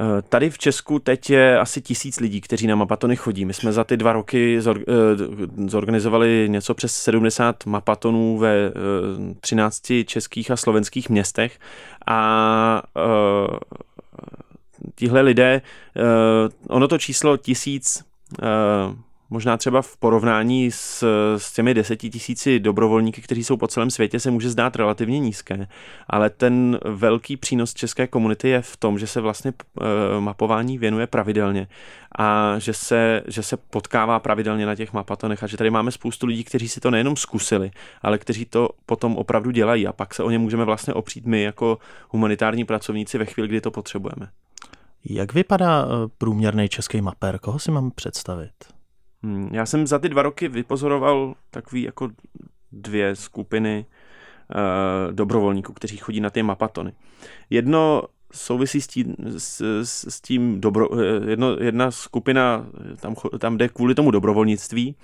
Eh, 0.00 0.22
tady 0.22 0.50
v 0.50 0.58
Česku 0.58 0.98
teď 0.98 1.30
je 1.30 1.58
asi 1.58 1.80
tisíc 1.80 2.20
lidí, 2.20 2.40
kteří 2.40 2.66
na 2.66 2.76
mapatony 2.76 3.16
chodí. 3.16 3.44
My 3.44 3.54
jsme 3.54 3.72
za 3.72 3.84
ty 3.84 3.96
dva 3.96 4.12
roky 4.12 4.58
eh, 4.58 4.62
zorganizovali 5.66 6.46
něco 6.48 6.74
přes 6.74 6.94
70 6.94 7.66
mapatonů 7.66 8.38
ve 8.38 8.72
13 9.40 9.90
eh, 9.90 10.04
českých 10.04 10.50
a 10.50 10.56
slovenských 10.56 11.10
městech 11.10 11.58
a 12.06 12.82
tihle 14.94 15.20
lidé, 15.20 15.62
ono 16.68 16.88
to 16.88 16.98
číslo 16.98 17.36
tisíc 17.36 18.04
možná 19.32 19.56
třeba 19.56 19.82
v 19.82 19.96
porovnání 19.96 20.70
s, 20.70 21.04
s 21.36 21.52
těmi 21.52 21.74
deseti 21.74 22.10
tisíci 22.10 22.60
dobrovolníky, 22.60 23.22
kteří 23.22 23.44
jsou 23.44 23.56
po 23.56 23.68
celém 23.68 23.90
světě, 23.90 24.20
se 24.20 24.30
může 24.30 24.50
zdát 24.50 24.76
relativně 24.76 25.18
nízké, 25.18 25.68
ale 26.06 26.30
ten 26.30 26.78
velký 26.84 27.36
přínos 27.36 27.74
české 27.74 28.06
komunity 28.06 28.48
je 28.48 28.62
v 28.62 28.76
tom, 28.76 28.98
že 28.98 29.06
se 29.06 29.20
vlastně 29.20 29.52
uh, 29.52 29.86
mapování 30.20 30.78
věnuje 30.78 31.06
pravidelně 31.06 31.68
a 32.18 32.58
že 32.58 32.72
se, 32.72 33.22
že 33.28 33.42
se 33.42 33.56
potkává 33.56 34.18
pravidelně 34.18 34.66
na 34.66 34.74
těch 34.74 34.92
mapatonech 34.92 35.42
a 35.42 35.46
že 35.46 35.56
tady 35.56 35.70
máme 35.70 35.90
spoustu 35.90 36.26
lidí, 36.26 36.44
kteří 36.44 36.68
si 36.68 36.80
to 36.80 36.90
nejenom 36.90 37.16
zkusili, 37.16 37.70
ale 38.02 38.18
kteří 38.18 38.44
to 38.44 38.68
potom 38.86 39.16
opravdu 39.16 39.50
dělají 39.50 39.86
a 39.86 39.92
pak 39.92 40.14
se 40.14 40.22
o 40.22 40.30
ně 40.30 40.38
můžeme 40.38 40.64
vlastně 40.64 40.94
opřít 40.94 41.26
my 41.26 41.42
jako 41.42 41.78
humanitární 42.08 42.64
pracovníci 42.64 43.18
ve 43.18 43.24
chvíli, 43.24 43.48
kdy 43.48 43.60
to 43.60 43.70
potřebujeme. 43.70 44.28
Jak 45.04 45.32
vypadá 45.34 45.84
eh, 45.84 46.08
průměrný 46.18 46.68
český 46.68 47.00
mapér? 47.00 47.38
Koho 47.38 47.58
si 47.58 47.70
mám 47.70 47.90
představit? 47.90 48.81
Hmm, 49.22 49.48
já 49.52 49.66
jsem 49.66 49.86
za 49.86 49.98
ty 49.98 50.08
dva 50.08 50.22
roky 50.22 50.48
vypozoroval 50.48 51.34
takový 51.50 51.82
jako 51.82 52.10
dvě 52.72 53.16
skupiny 53.16 53.86
uh, 54.54 55.12
dobrovolníků, 55.12 55.72
kteří 55.72 55.96
chodí 55.96 56.20
na 56.20 56.30
ty 56.30 56.42
mapatony. 56.42 56.92
Jedno 57.50 58.02
souvisí 58.32 58.80
s 58.80 58.86
tím, 58.86 59.14
s, 59.38 59.60
s 60.08 60.20
tím 60.20 60.60
dobro, 60.60 61.00
eh, 61.00 61.30
jedno, 61.30 61.56
jedna 61.60 61.90
skupina 61.90 62.66
tam, 63.00 63.14
tam 63.38 63.58
jde 63.58 63.68
kvůli 63.68 63.94
tomu 63.94 64.10
dobrovolnictví 64.10 64.94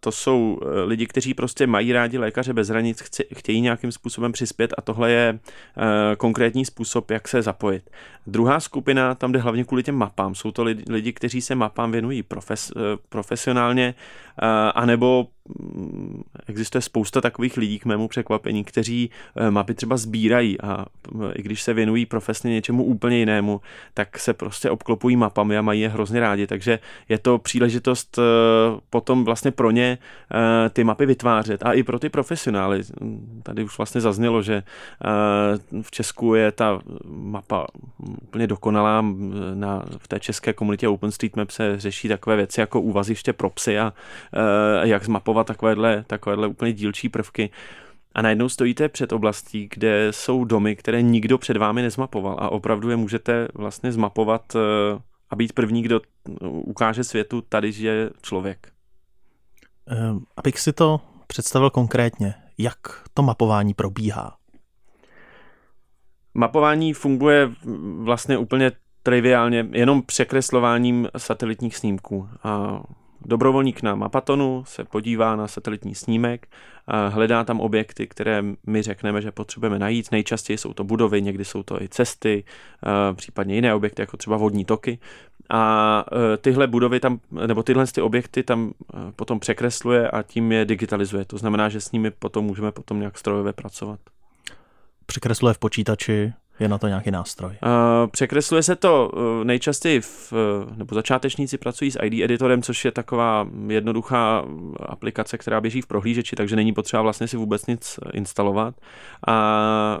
to 0.00 0.12
jsou 0.12 0.60
eh, 0.62 0.80
lidi, 0.80 1.06
kteří 1.06 1.34
prostě 1.34 1.66
mají 1.66 1.92
rádi 1.92 2.18
lékaře 2.18 2.52
bez 2.52 2.68
hranic, 2.68 3.02
chtějí 3.34 3.60
nějakým 3.60 3.92
způsobem 3.92 4.32
přispět 4.32 4.74
a 4.78 4.82
tohle 4.82 5.10
je 5.10 5.38
eh, 5.38 6.16
konkrétní 6.16 6.64
způsob, 6.64 7.10
jak 7.10 7.28
se 7.28 7.42
zapojit. 7.42 7.90
Druhá 8.26 8.60
skupina, 8.60 9.14
tam 9.14 9.32
jde 9.32 9.38
hlavně 9.38 9.64
kvůli 9.64 9.82
těm 9.82 9.94
mapám. 9.94 10.34
Jsou 10.34 10.52
to 10.52 10.64
lidi, 10.88 11.12
kteří 11.12 11.40
se 11.40 11.54
mapám 11.54 11.92
věnují 11.92 12.22
profes, 12.22 12.72
eh, 12.76 12.80
profesionálně, 13.08 13.94
anebo 14.74 15.26
existuje 16.46 16.82
spousta 16.82 17.20
takových 17.20 17.56
lidí 17.56 17.78
k 17.78 17.84
mému 17.84 18.08
překvapení, 18.08 18.64
kteří 18.64 19.10
mapy 19.50 19.74
třeba 19.74 19.96
sbírají 19.96 20.60
a 20.60 20.84
i 21.34 21.42
když 21.42 21.62
se 21.62 21.74
věnují 21.74 22.06
profesně 22.06 22.50
něčemu 22.50 22.84
úplně 22.84 23.18
jinému, 23.18 23.60
tak 23.94 24.18
se 24.18 24.34
prostě 24.34 24.70
obklopují 24.70 25.16
mapami 25.16 25.58
a 25.58 25.62
mají 25.62 25.80
je 25.80 25.88
hrozně 25.88 26.20
rádi. 26.20 26.46
Takže 26.46 26.78
je 27.08 27.18
to 27.18 27.38
příležitost 27.38 28.18
potom 28.90 29.24
vlastně 29.24 29.50
pro 29.50 29.70
ně 29.70 29.98
ty 30.70 30.84
mapy 30.84 31.06
vytvářet 31.06 31.62
a 31.66 31.72
i 31.72 31.82
pro 31.82 31.98
ty 31.98 32.08
profesionály. 32.08 32.82
Tady 33.42 33.64
už 33.64 33.78
vlastně 33.78 34.00
zaznělo, 34.00 34.42
že 34.42 34.62
v 35.82 35.90
Česku 35.90 36.34
je 36.34 36.52
ta 36.52 36.80
mapa 37.06 37.66
úplně 38.22 38.46
dokonalá. 38.46 39.04
Na, 39.54 39.84
v 39.98 40.08
té 40.08 40.20
české 40.20 40.52
komunitě 40.52 40.88
OpenStreetMap 40.88 41.50
se 41.50 41.80
řeší 41.80 42.08
takové 42.08 42.36
věci 42.36 42.60
jako 42.60 42.80
úvaziště 42.80 43.32
pro 43.32 43.50
psy 43.50 43.78
a 43.78 43.92
jak 44.82 45.04
zmapovat 45.04 45.35
takovéhle, 45.44 46.04
takovéhle 46.06 46.48
úplně 46.48 46.72
dílčí 46.72 47.08
prvky. 47.08 47.50
A 48.14 48.22
najednou 48.22 48.48
stojíte 48.48 48.88
před 48.88 49.12
oblastí, 49.12 49.68
kde 49.74 50.08
jsou 50.12 50.44
domy, 50.44 50.76
které 50.76 51.02
nikdo 51.02 51.38
před 51.38 51.56
vámi 51.56 51.82
nezmapoval 51.82 52.36
a 52.38 52.50
opravdu 52.50 52.90
je 52.90 52.96
můžete 52.96 53.48
vlastně 53.54 53.92
zmapovat 53.92 54.56
a 55.30 55.36
být 55.36 55.52
první, 55.52 55.82
kdo 55.82 56.00
ukáže 56.40 57.04
světu, 57.04 57.40
tady 57.40 57.72
je 57.76 58.10
člověk. 58.22 58.72
Ehm, 59.86 60.20
abych 60.36 60.60
si 60.60 60.72
to 60.72 61.00
představil 61.26 61.70
konkrétně, 61.70 62.34
jak 62.58 62.78
to 63.14 63.22
mapování 63.22 63.74
probíhá. 63.74 64.36
Mapování 66.34 66.92
funguje 66.92 67.50
vlastně 67.98 68.38
úplně 68.38 68.72
triviálně, 69.02 69.68
jenom 69.72 70.02
překreslováním 70.02 71.08
satelitních 71.16 71.76
snímků. 71.76 72.28
A 72.42 72.82
dobrovolník 73.24 73.82
na 73.82 73.94
Mapatonu 73.94 74.64
se 74.66 74.84
podívá 74.84 75.36
na 75.36 75.48
satelitní 75.48 75.94
snímek, 75.94 76.48
hledá 77.08 77.44
tam 77.44 77.60
objekty, 77.60 78.06
které 78.06 78.44
my 78.66 78.82
řekneme, 78.82 79.22
že 79.22 79.32
potřebujeme 79.32 79.78
najít. 79.78 80.12
Nejčastěji 80.12 80.58
jsou 80.58 80.72
to 80.72 80.84
budovy, 80.84 81.22
někdy 81.22 81.44
jsou 81.44 81.62
to 81.62 81.82
i 81.82 81.88
cesty, 81.88 82.44
případně 83.14 83.54
jiné 83.54 83.74
objekty, 83.74 84.02
jako 84.02 84.16
třeba 84.16 84.36
vodní 84.36 84.64
toky 84.64 84.98
a 85.50 86.04
e, 86.34 86.36
tyhle 86.36 86.66
budovy 86.66 87.00
tam, 87.00 87.20
nebo 87.46 87.62
tyhle 87.62 87.86
ty 87.86 88.00
objekty 88.00 88.42
tam 88.42 88.70
e, 88.94 89.12
potom 89.12 89.40
překresluje 89.40 90.10
a 90.10 90.22
tím 90.22 90.52
je 90.52 90.64
digitalizuje. 90.64 91.24
To 91.24 91.38
znamená, 91.38 91.68
že 91.68 91.80
s 91.80 91.92
nimi 91.92 92.10
potom 92.10 92.44
můžeme 92.44 92.72
potom 92.72 92.98
nějak 92.98 93.18
strojově 93.18 93.52
pracovat. 93.52 94.00
Překresluje 95.06 95.54
v 95.54 95.58
počítači, 95.58 96.32
je 96.60 96.68
na 96.68 96.78
to 96.78 96.88
nějaký 96.88 97.10
nástroj? 97.10 97.56
Uh, 97.62 98.10
překresluje 98.10 98.62
se 98.62 98.76
to 98.76 99.10
uh, 99.14 99.44
nejčastěji, 99.44 100.00
v, 100.00 100.32
uh, 100.32 100.76
nebo 100.76 100.94
začátečníci 100.94 101.58
pracují 101.58 101.90
s 101.90 101.98
ID 102.02 102.12
editorem, 102.24 102.62
což 102.62 102.84
je 102.84 102.90
taková 102.90 103.48
jednoduchá 103.68 104.44
aplikace, 104.86 105.38
která 105.38 105.60
běží 105.60 105.80
v 105.80 105.86
prohlížeči, 105.86 106.36
takže 106.36 106.56
není 106.56 106.72
potřeba 106.72 107.02
vlastně 107.02 107.28
si 107.28 107.36
vůbec 107.36 107.66
nic 107.66 108.00
instalovat. 108.12 108.74
A 109.28 110.00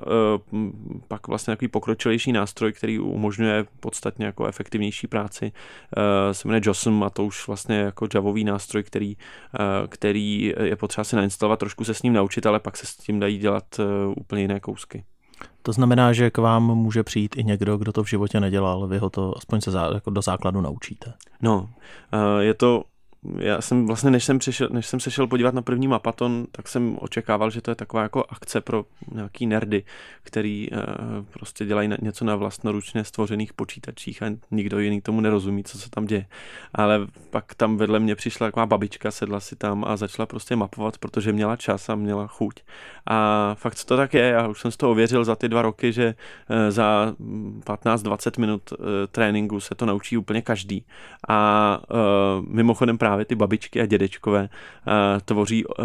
uh, 0.52 0.70
pak 1.08 1.28
vlastně 1.28 1.52
takový 1.52 1.68
pokročilejší 1.68 2.32
nástroj, 2.32 2.72
který 2.72 2.98
umožňuje 2.98 3.64
podstatně 3.80 4.26
jako 4.26 4.46
efektivnější 4.46 5.06
práci, 5.06 5.52
uh, 5.96 6.32
se 6.32 6.48
jmenuje 6.48 6.60
JOSM 6.64 7.02
a 7.02 7.10
to 7.10 7.24
už 7.24 7.46
vlastně 7.46 7.76
jako 7.76 8.08
javový 8.14 8.44
nástroj, 8.44 8.82
který, 8.82 9.16
uh, 9.16 9.86
který 9.88 10.54
je 10.62 10.76
potřeba 10.76 11.04
si 11.04 11.16
nainstalovat, 11.16 11.58
trošku 11.58 11.84
se 11.84 11.94
s 11.94 12.02
ním 12.02 12.12
naučit, 12.12 12.46
ale 12.46 12.60
pak 12.60 12.76
se 12.76 12.86
s 12.86 12.96
tím 12.96 13.20
dají 13.20 13.38
dělat 13.38 13.64
uh, 13.78 13.84
úplně 14.16 14.42
jiné 14.42 14.60
kousky. 14.60 15.04
To 15.62 15.72
znamená, 15.72 16.12
že 16.12 16.30
k 16.30 16.38
vám 16.38 16.62
může 16.62 17.02
přijít 17.02 17.36
i 17.38 17.44
někdo, 17.44 17.76
kdo 17.76 17.92
to 17.92 18.04
v 18.04 18.08
životě 18.08 18.40
nedělal, 18.40 18.86
vy 18.86 18.98
ho 18.98 19.10
to 19.10 19.36
aspoň 19.36 19.60
se 19.60 19.70
zá, 19.70 19.90
jako 19.94 20.10
do 20.10 20.22
základu 20.22 20.60
naučíte. 20.60 21.12
No, 21.42 21.68
eh, 22.12 22.42
je 22.42 22.54
to 22.54 22.84
já 23.38 23.60
jsem 23.60 23.86
vlastně, 23.86 24.10
než 24.10 24.24
jsem, 24.24 24.38
přišel, 24.38 24.68
než 24.72 24.86
jsem 24.86 25.00
se 25.00 25.10
šel 25.10 25.26
podívat 25.26 25.54
na 25.54 25.62
první 25.62 25.88
mapaton, 25.88 26.46
tak 26.52 26.68
jsem 26.68 26.96
očekával, 27.00 27.50
že 27.50 27.60
to 27.60 27.70
je 27.70 27.74
taková 27.74 28.02
jako 28.02 28.24
akce 28.28 28.60
pro 28.60 28.84
nějaký 29.12 29.46
nerdy, 29.46 29.84
který 30.22 30.70
uh, 30.70 30.78
prostě 31.30 31.64
dělají 31.64 31.90
něco 32.00 32.24
na 32.24 32.36
vlastnoručně 32.36 33.04
stvořených 33.04 33.52
počítačích 33.52 34.22
a 34.22 34.26
nikdo 34.50 34.78
jiný 34.78 35.00
tomu 35.00 35.20
nerozumí, 35.20 35.64
co 35.64 35.78
se 35.78 35.90
tam 35.90 36.06
děje. 36.06 36.26
Ale 36.74 37.06
pak 37.30 37.54
tam 37.54 37.76
vedle 37.76 37.98
mě 37.98 38.14
přišla 38.14 38.46
taková 38.46 38.66
babička, 38.66 39.10
sedla 39.10 39.40
si 39.40 39.56
tam 39.56 39.84
a 39.84 39.96
začala 39.96 40.26
prostě 40.26 40.56
mapovat, 40.56 40.98
protože 40.98 41.32
měla 41.32 41.56
čas 41.56 41.88
a 41.88 41.94
měla 41.94 42.26
chuť. 42.26 42.60
A 43.06 43.54
fakt 43.54 43.84
to 43.84 43.96
tak 43.96 44.14
je, 44.14 44.22
já 44.22 44.48
už 44.48 44.60
jsem 44.60 44.70
z 44.70 44.76
toho 44.76 44.92
ověřil 44.92 45.24
za 45.24 45.36
ty 45.36 45.48
dva 45.48 45.62
roky, 45.62 45.92
že 45.92 46.14
uh, 46.50 46.56
za 46.70 47.14
15-20 47.64 48.40
minut 48.40 48.72
uh, 48.72 48.78
tréninku 49.10 49.60
se 49.60 49.74
to 49.74 49.86
naučí 49.86 50.16
úplně 50.16 50.42
každý. 50.42 50.84
A 51.28 51.80
mimochodem 52.48 52.98
právě 52.98 53.15
ty 53.24 53.34
babičky 53.34 53.80
a 53.80 53.86
dědečkové 53.86 54.48
eh, 54.48 54.92
tvoří 55.24 55.64
eh, 55.64 55.82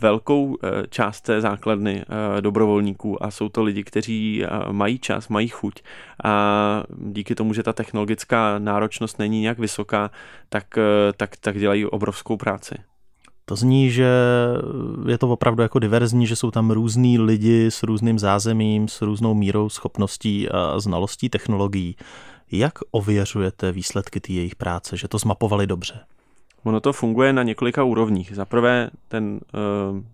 velkou 0.00 0.56
eh, 0.62 0.86
část 0.88 1.20
té 1.20 1.40
základny 1.40 2.04
dobrovolníků 2.40 3.24
a 3.24 3.30
jsou 3.30 3.48
to 3.48 3.62
lidi, 3.62 3.84
kteří 3.84 4.44
mají 4.70 4.98
čas, 4.98 5.28
mají 5.28 5.48
chuť 5.48 5.82
a 6.24 6.82
díky 6.98 7.34
tomu, 7.34 7.54
že 7.54 7.62
ta 7.62 7.72
technologická 7.72 8.58
náročnost 8.58 9.18
není 9.18 9.40
nějak 9.40 9.58
vysoká, 9.58 10.10
tak, 10.48 10.66
tak, 11.16 11.36
tak 11.36 11.58
dělají 11.58 11.86
obrovskou 11.86 12.36
práci. 12.36 12.74
To 13.44 13.56
zní, 13.56 13.90
že 13.90 14.08
je 15.08 15.18
to 15.18 15.28
opravdu 15.28 15.62
jako 15.62 15.78
diverzní, 15.78 16.26
že 16.26 16.36
jsou 16.36 16.50
tam 16.50 16.70
různí 16.70 17.18
lidi 17.18 17.66
s 17.66 17.82
různým 17.82 18.18
zázemím, 18.18 18.88
s 18.88 19.02
různou 19.02 19.34
mírou 19.34 19.68
schopností 19.68 20.48
a 20.48 20.80
znalostí 20.80 21.28
technologií. 21.28 21.96
Jak 22.52 22.72
ověřujete 22.90 23.72
výsledky 23.72 24.20
té 24.20 24.32
jejich 24.32 24.56
práce, 24.56 24.96
že 24.96 25.08
to 25.08 25.18
zmapovali 25.18 25.66
dobře? 25.66 26.00
Ono 26.64 26.80
to 26.80 26.92
funguje 26.92 27.32
na 27.32 27.42
několika 27.42 27.84
úrovních. 27.84 28.34
Za 28.34 28.44
prvé, 28.44 28.90
ten, 29.08 29.40
eh, 29.54 30.13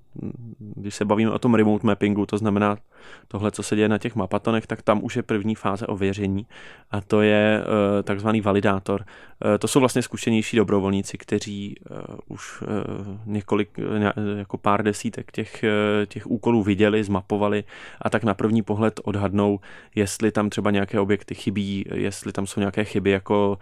když 0.59 0.95
se 0.95 1.05
bavíme 1.05 1.31
o 1.31 1.39
tom 1.39 1.55
remote 1.55 1.87
mappingu, 1.87 2.27
to 2.27 2.39
znamená 2.39 2.77
tohle, 3.29 3.51
co 3.51 3.63
se 3.63 3.77
děje 3.77 3.89
na 3.89 3.99
těch 3.99 4.17
mapatonech, 4.17 4.67
tak 4.67 4.83
tam 4.83 5.05
už 5.05 5.17
je 5.17 5.23
první 5.23 5.55
fáze 5.55 5.87
ověření 5.87 6.47
a 6.91 7.01
to 7.01 7.23
je 7.23 7.61
uh, 7.61 8.03
takzvaný 8.03 8.41
validátor. 8.41 9.05
Uh, 9.45 9.59
to 9.59 9.69
jsou 9.69 9.81
vlastně 9.81 10.03
zkušenější 10.03 10.57
dobrovolníci, 10.57 11.19
kteří 11.19 11.75
uh, 11.91 11.97
už 12.29 12.63
několik, 13.27 13.71
jako 14.39 14.59
pár 14.59 14.83
desítek 14.83 15.33
těch, 15.33 15.65
těch 16.07 16.27
úkolů 16.27 16.63
viděli, 16.63 17.05
zmapovali 17.05 17.65
a 18.03 18.11
tak 18.11 18.25
na 18.25 18.35
první 18.35 18.63
pohled 18.63 19.01
odhadnou, 19.05 19.61
jestli 19.95 20.33
tam 20.33 20.51
třeba 20.51 20.71
nějaké 20.71 21.01
objekty 21.01 21.35
chybí, 21.35 21.85
jestli 21.95 22.33
tam 22.33 22.47
jsou 22.47 22.61
nějaké 22.61 22.85
chyby 22.85 23.11
jako 23.11 23.59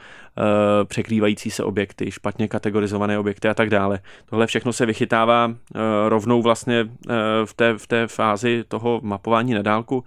překrývající 0.84 1.50
se 1.50 1.64
objekty, 1.64 2.10
špatně 2.10 2.48
kategorizované 2.48 3.18
objekty 3.18 3.48
a 3.48 3.54
tak 3.54 3.70
dále. 3.70 4.00
Tohle 4.30 4.46
všechno 4.46 4.72
se 4.72 4.86
vychytává 4.86 5.46
uh, 5.46 5.52
rovnou 6.38 6.42
vlastně 6.42 6.84
uh, 6.84 7.12
v, 7.44 7.54
té, 7.54 7.78
v 7.78 7.86
té 7.86 8.06
fázi 8.06 8.64
toho 8.68 9.00
mapování 9.02 9.54
na 9.54 9.62
dálku, 9.62 10.04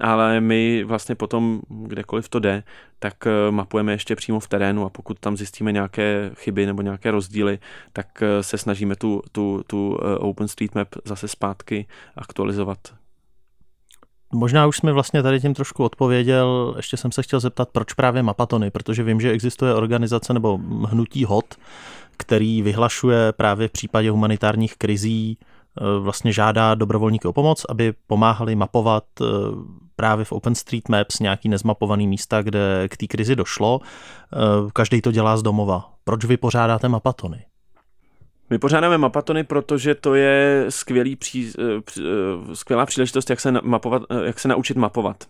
ale 0.00 0.40
my 0.40 0.84
vlastně 0.84 1.14
potom, 1.14 1.60
kdekoliv 1.68 2.28
to 2.28 2.38
jde, 2.38 2.62
tak 2.98 3.26
eh, 3.26 3.50
mapujeme 3.50 3.92
ještě 3.92 4.16
přímo 4.16 4.40
v 4.40 4.48
terénu 4.48 4.84
a 4.84 4.90
pokud 4.90 5.18
tam 5.18 5.36
zjistíme 5.36 5.72
nějaké 5.72 6.30
chyby 6.34 6.66
nebo 6.66 6.82
nějaké 6.82 7.10
rozdíly, 7.10 7.58
tak 7.92 8.22
eh, 8.22 8.42
se 8.42 8.58
snažíme 8.58 8.96
tu, 8.96 9.22
tu, 9.32 9.62
tu 9.66 9.98
eh, 9.98 10.16
OpenStreetMap 10.18 10.88
zase 11.04 11.28
zpátky 11.28 11.86
aktualizovat. 12.16 12.78
Možná 14.32 14.66
už 14.66 14.76
jsme 14.76 14.92
vlastně 14.92 15.22
tady 15.22 15.40
tím 15.40 15.54
trošku 15.54 15.84
odpověděl. 15.84 16.74
Ještě 16.76 16.96
jsem 16.96 17.12
se 17.12 17.22
chtěl 17.22 17.40
zeptat, 17.40 17.68
proč 17.72 17.92
právě 17.92 18.22
Mapatony, 18.22 18.70
protože 18.70 19.02
vím, 19.02 19.20
že 19.20 19.30
existuje 19.30 19.74
organizace 19.74 20.34
nebo 20.34 20.58
hnutí 20.86 21.24
HOT, 21.24 21.54
který 22.20 22.62
vyhlašuje 22.62 23.32
právě 23.32 23.68
v 23.68 23.72
případě 23.72 24.10
humanitárních 24.10 24.76
krizí 24.76 25.38
vlastně 26.00 26.32
žádá 26.32 26.74
dobrovolníky 26.74 27.28
o 27.28 27.32
pomoc, 27.32 27.66
aby 27.68 27.94
pomáhali 28.06 28.56
mapovat 28.56 29.04
právě 29.96 30.24
v 30.24 30.32
OpenStreetMaps 30.32 31.18
nějaký 31.18 31.48
nezmapovaný 31.48 32.08
místa, 32.08 32.42
kde 32.42 32.88
k 32.88 32.96
té 32.96 33.06
krizi 33.06 33.36
došlo. 33.36 33.80
Každý 34.72 35.02
to 35.02 35.12
dělá 35.12 35.36
z 35.36 35.42
domova. 35.42 35.92
Proč 36.04 36.24
vy 36.24 36.36
pořádáte 36.36 36.88
mapatony? 36.88 37.44
My 38.50 38.58
pořádáme 38.58 38.98
mapatony, 38.98 39.44
protože 39.44 39.94
to 39.94 40.14
je 40.14 40.66
skvělý 40.68 41.16
pří, 41.16 41.52
skvělá 42.54 42.86
příležitost, 42.86 43.30
jak 43.30 43.40
se, 43.40 43.52
mapovat, 43.62 44.02
jak 44.24 44.40
se 44.40 44.48
naučit 44.48 44.76
mapovat. 44.76 45.24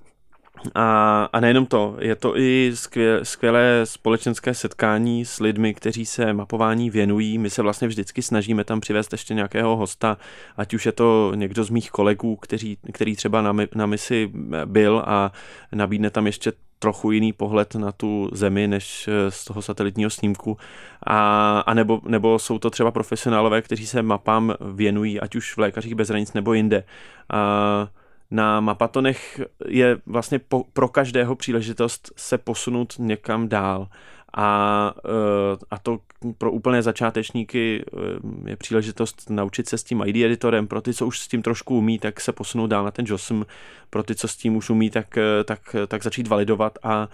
A, 0.75 1.25
a 1.33 1.41
nejenom 1.41 1.67
to, 1.67 1.97
je 2.01 2.17
to 2.17 2.39
i 2.39 2.73
skvěl, 2.75 3.25
skvělé 3.25 3.81
společenské 3.85 4.55
setkání 4.55 5.25
s 5.25 5.41
lidmi, 5.41 5.75
kteří 5.75 6.07
se 6.07 6.33
mapování 6.33 6.91
věnují. 6.91 7.39
My 7.39 7.51
se 7.51 7.63
vlastně 7.63 7.89
vždycky 7.89 8.23
snažíme 8.23 8.65
tam 8.65 8.81
přivést 8.81 9.13
ještě 9.13 9.35
nějakého 9.35 9.77
hosta, 9.77 10.17
ať 10.57 10.75
už 10.75 10.87
je 10.87 10.93
to 10.93 11.33
někdo 11.35 11.65
z 11.65 11.71
mých 11.71 11.91
kolegů, 11.91 12.37
kteří, 12.37 12.79
který 12.93 13.17
třeba 13.17 13.43
na, 13.43 13.57
na 13.75 13.87
misi 13.87 14.31
byl 14.65 15.03
a 15.07 15.33
nabídne 15.73 16.11
tam 16.11 16.27
ještě 16.27 16.53
trochu 16.79 17.11
jiný 17.11 17.33
pohled 17.33 17.75
na 17.75 17.93
tu 17.93 18.31
zemi 18.33 18.69
než 18.69 19.09
z 19.29 19.45
toho 19.45 19.63
satelitního 19.63 20.11
snímku. 20.11 20.59
A, 21.07 21.61
a 21.61 21.75
nebo, 21.75 22.01
nebo 22.07 22.39
jsou 22.39 22.59
to 22.59 22.71
třeba 22.71 22.91
profesionálové, 22.91 23.63
kteří 23.63 23.87
se 23.87 24.03
mapám 24.03 24.55
věnují, 24.75 25.21
ať 25.21 25.37
už 25.37 25.57
v 25.57 25.59
lékařích 25.59 25.95
bez 25.95 26.09
hranic 26.09 26.33
nebo 26.33 26.53
jinde. 26.53 26.85
A, 27.33 27.89
na 28.31 28.61
Mapatonech 28.61 29.41
je 29.67 29.99
vlastně 30.07 30.39
po, 30.39 30.65
pro 30.73 30.89
každého 30.89 31.37
příležitost 31.37 32.13
se 32.17 32.39
posunout 32.39 32.95
někam 32.99 33.49
dál. 33.49 33.89
A, 34.37 34.95
eh, 35.05 35.57
a 35.71 35.79
to 35.79 35.99
pro 36.39 36.53
úplné 36.53 36.83
začátečníky 36.83 37.85
eh, 37.87 38.51
je 38.51 38.57
příležitost 38.57 39.31
naučit 39.31 39.69
se 39.69 39.79
s 39.79 39.85
tím 39.85 40.03
ID 40.07 40.17
editorem. 40.17 40.67
Pro 40.67 40.81
ty, 40.81 40.95
co 40.95 41.07
už 41.07 41.21
s 41.21 41.29
tím 41.29 41.43
trošku 41.43 41.79
umí, 41.79 41.99
tak 41.99 42.21
se 42.21 42.33
posunout 42.33 42.67
dál 42.67 42.85
na 42.85 42.91
ten 42.91 43.05
JOSM. 43.09 43.43
Pro 43.91 44.03
ty, 44.03 44.15
co 44.15 44.29
s 44.29 44.37
tím 44.37 44.57
už 44.57 44.71
umí, 44.71 44.91
tak, 44.91 45.19
eh, 45.19 45.45
tak, 45.45 45.77
tak 45.89 46.03
začít 46.03 46.29
validovat. 46.29 46.79
A 46.83 47.09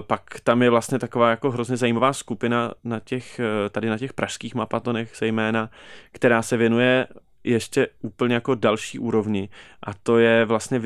pak 0.00 0.40
tam 0.44 0.62
je 0.62 0.70
vlastně 0.70 0.98
taková 0.98 1.30
jako 1.30 1.50
hrozně 1.50 1.76
zajímavá 1.76 2.12
skupina 2.12 2.74
na 2.84 3.00
těch, 3.00 3.40
tady 3.70 3.88
na 3.88 3.98
těch 3.98 4.12
pražských 4.12 4.54
mapatonech 4.54 5.12
zejména, 5.18 5.70
která 6.12 6.42
se 6.42 6.56
věnuje 6.56 7.06
ještě 7.44 7.88
úplně 8.02 8.34
jako 8.34 8.54
další 8.54 8.98
úrovni. 8.98 9.48
A 9.82 9.94
to 9.94 10.18
je 10.18 10.44
vlastně 10.44 10.80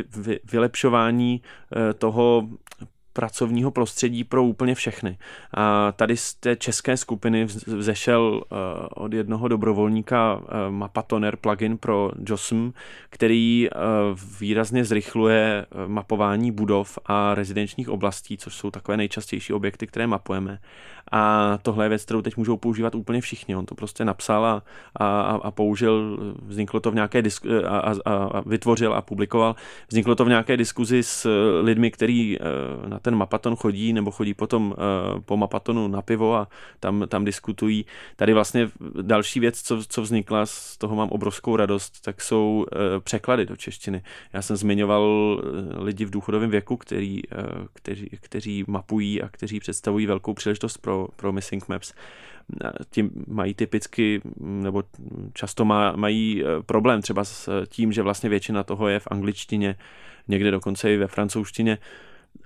vylepšování 0.45 1.43
eh, 1.43 1.95
toho 1.95 2.49
pracovního 3.12 3.71
prostředí 3.71 4.25
pro 4.25 4.45
úplně 4.45 4.75
všechny. 4.75 5.19
A 5.55 5.93
tady 5.93 6.17
z 6.17 6.35
té 6.35 6.57
české 6.57 6.97
skupiny 6.97 7.45
vzešel 7.67 8.43
eh, 8.43 8.57
od 8.95 9.12
jednoho 9.12 9.49
dobrovolníka 9.49 10.41
eh, 10.41 10.71
Mapatoner 10.71 11.37
plugin 11.37 11.79
pro 11.79 12.11
JOSM, 12.29 12.73
který 13.11 13.69
výrazně 14.41 14.85
zrychluje 14.85 15.67
mapování 15.87 16.53
budov 16.53 16.99
a 17.07 17.35
rezidenčních 17.35 17.88
oblastí, 17.88 18.38
což 18.38 18.55
jsou 18.55 18.71
takové 18.71 18.97
nejčastější 18.97 19.53
objekty, 19.53 19.87
které 19.87 20.07
mapujeme. 20.07 20.59
A 21.12 21.59
tohle 21.62 21.85
je 21.85 21.88
věc, 21.88 22.05
kterou 22.05 22.23
teď 22.23 22.37
můžou 22.37 22.57
používat 22.57 22.95
úplně 22.95 23.21
všichni. 23.21 23.57
On 23.57 23.67
to 23.67 23.75
prostě 23.75 24.05
napsal 24.05 24.47
a, 24.47 24.62
a, 24.97 25.38
a 25.43 25.50
použil, 25.50 26.19
vzniklo 26.43 26.81
to 26.81 26.91
v 26.91 26.95
nějaké 26.95 27.23
disku, 27.23 27.49
a, 27.67 27.79
a, 27.79 27.95
a 28.05 28.41
vytvořil 28.41 28.95
a 28.95 29.03
publikoval. 29.03 29.55
Vzniklo 29.88 30.15
to 30.15 30.25
v 30.25 30.29
nějaké 30.29 30.57
diskuzi 30.57 31.03
s 31.03 31.29
lidmi, 31.62 31.91
kteří 31.91 32.38
eh, 32.41 32.88
na 32.88 32.99
ten 33.09 33.17
mapaton 33.17 33.57
chodí 33.57 33.93
nebo 33.93 34.11
chodí 34.11 34.35
potom 34.35 34.75
eh, 34.77 35.21
po 35.21 35.37
mapatonu 35.37 35.88
na 35.88 36.03
pivo 36.03 36.35
a 36.35 36.49
tam, 36.81 37.05
tam 37.09 37.25
diskutují. 37.25 37.87
Tady 38.17 38.33
vlastně 38.33 38.71
další 39.03 39.41
věc, 39.41 39.62
co, 39.62 39.85
co 39.88 40.03
vznikla, 40.03 40.47
z 40.47 40.77
toho 40.77 40.97
mám 40.97 41.09
obrovskou 41.09 41.57
radost, 41.57 42.00
tak 42.05 42.23
jsou 42.23 42.67
eh, 42.73 43.00
překlady 43.00 43.47
do 43.47 43.56
češtiny. 43.56 44.02
Já 44.32 44.43
jsem 44.43 44.56
zmiňoval 44.56 45.41
lidi 45.76 46.04
v 46.04 46.11
důchodovém 46.11 46.50
věku, 46.50 46.76
který, 46.76 47.23
kteří, 47.73 48.09
kteří 48.21 48.65
mapují 48.67 49.23
a 49.23 49.28
kteří 49.28 49.61
představují 49.61 50.06
velkou 50.06 50.35
příležitost 50.35 50.78
pro 50.78 50.99
pro, 51.17 51.32
Missing 51.32 51.69
Maps. 51.69 51.93
Tím 52.91 53.11
mají 53.26 53.54
typicky, 53.54 54.21
nebo 54.41 54.82
často 55.32 55.65
má, 55.65 55.93
mají 55.97 56.43
eh, 56.43 56.63
problém 56.63 57.02
třeba 57.02 57.25
s 57.25 57.65
tím, 57.67 57.93
že 57.93 58.02
vlastně 58.02 58.30
většina 58.30 58.63
toho 58.63 58.89
je 58.89 59.00
v 59.00 59.09
angličtině, 59.11 59.76
někde 60.28 60.50
dokonce 60.50 60.93
i 60.93 60.97
ve 60.97 61.06
francouzštině. 61.06 61.78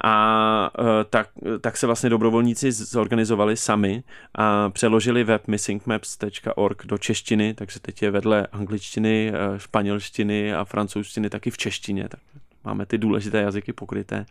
A 0.05 0.71
eh, 0.79 1.05
tak, 1.11 1.29
tak 1.61 1.77
se 1.77 1.87
vlastně 1.87 2.11
dobrovolníci 2.11 2.73
zorganizovali 2.73 3.57
sami 3.57 4.03
a 4.35 4.71
přeložili 4.71 5.25
web 5.25 5.49
missingmaps.org 5.49 6.87
do 6.87 6.99
češtiny, 6.99 7.55
takže 7.55 7.81
teď 7.81 8.03
je 8.03 8.11
vedle 8.11 8.47
angličtiny, 8.53 9.33
eh, 9.35 9.59
španělštiny 9.59 10.55
a 10.55 10.65
francouzštiny 10.65 11.31
taky 11.31 11.51
v 11.51 11.59
češtině. 11.59 12.09
Tak 12.09 12.21
máme 12.65 12.87
ty 12.87 12.99
důležité 12.99 13.41
jazyky 13.41 13.73
pokryté 13.73 14.27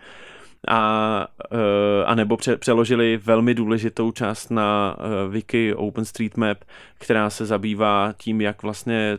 a, 0.68 1.28
eh, 1.52 2.06
a 2.06 2.16
nebo 2.16 2.38
pře, 2.38 2.58
přeložili 2.58 3.18
velmi 3.18 3.54
důležitou 3.54 4.12
část 4.12 4.52
na 4.52 4.98
wiki 5.30 5.76
OpenStreetMap, 5.76 6.58
která 6.98 7.30
se 7.30 7.46
zabývá 7.46 8.14
tím, 8.18 8.42
jak 8.42 8.64
vlastně 8.64 9.18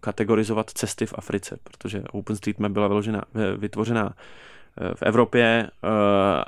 kategorizovat 0.00 0.70
cesty 0.70 1.06
v 1.06 1.14
Africe, 1.16 1.58
protože 1.64 2.02
OpenStreetMap 2.12 2.72
byla 2.72 3.02
vytvořena 3.56 4.14
v 4.94 5.02
Evropě 5.02 5.70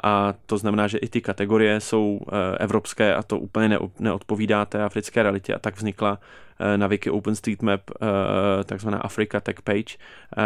a 0.05 0.35
to 0.47 0.59
znamená, 0.59 0.89
že 0.89 0.99
i 0.99 1.09
ty 1.09 1.21
kategorie 1.21 1.81
jsou 1.81 2.21
evropské 2.59 3.15
a 3.15 3.23
to 3.23 3.39
úplně 3.39 3.79
neodpovídá 3.99 4.65
té 4.65 4.83
africké 4.83 5.23
realitě 5.23 5.55
a 5.55 5.59
tak 5.59 5.77
vznikla 5.77 6.19
Eh, 6.63 6.79
na 6.79 6.87
wiki 6.87 7.11
OpenStreetMap 7.11 7.91
eh, 7.91 8.65
takzvaná 8.65 8.99
Africa 8.99 9.41
Tech 9.41 9.63
Page, 9.63 9.97
eh, 9.97 10.43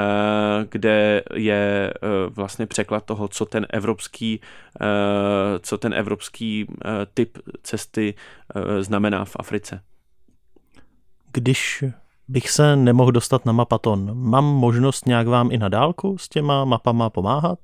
kde 0.71 1.23
je 1.35 1.95
vlastně 2.29 2.67
překlad 2.67 3.05
toho, 3.05 3.29
co 3.29 3.47
ten 3.47 3.67
evropský, 3.71 4.41
co 5.61 5.79
ten 5.79 5.95
evropský 5.95 6.67
typ 7.15 7.39
cesty 7.63 8.15
znamená 8.81 9.25
v 9.25 9.37
Africe. 9.39 9.81
Když 11.33 11.85
bych 12.29 12.51
se 12.51 12.77
nemohl 12.77 13.13
dostat 13.13 13.47
na 13.47 13.53
mapaton, 13.53 14.11
mám 14.15 14.45
možnost 14.45 15.07
nějak 15.07 15.27
vám 15.27 15.53
i 15.53 15.59
na 15.59 15.69
dálku 15.69 16.19
s 16.19 16.29
těma 16.29 16.65
mapama 16.65 17.11
pomáhat? 17.11 17.59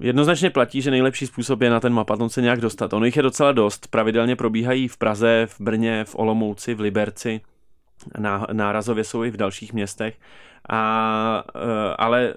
jednoznačně 0.00 0.50
platí, 0.50 0.82
že 0.82 0.90
nejlepší 0.90 1.26
způsob 1.26 1.60
je 1.60 1.70
na 1.70 1.80
ten 1.80 1.92
mapaton 1.92 2.28
se 2.28 2.42
nějak 2.42 2.60
dostat. 2.60 2.92
Ono 2.92 3.04
jich 3.04 3.16
je 3.16 3.22
docela 3.22 3.52
dost. 3.52 3.86
Pravidelně 3.86 4.36
probíhají 4.36 4.88
v 4.88 4.96
Praze, 4.96 5.46
v 5.50 5.60
Brně, 5.60 6.04
v 6.04 6.14
Olomouci, 6.18 6.74
v 6.74 6.80
Liberci. 6.80 7.40
Nárazově 8.52 9.04
jsou 9.04 9.24
i 9.24 9.30
v 9.30 9.36
dalších 9.36 9.72
městech. 9.72 10.14
A, 10.68 11.44
e, 11.54 11.94
ale 11.98 12.34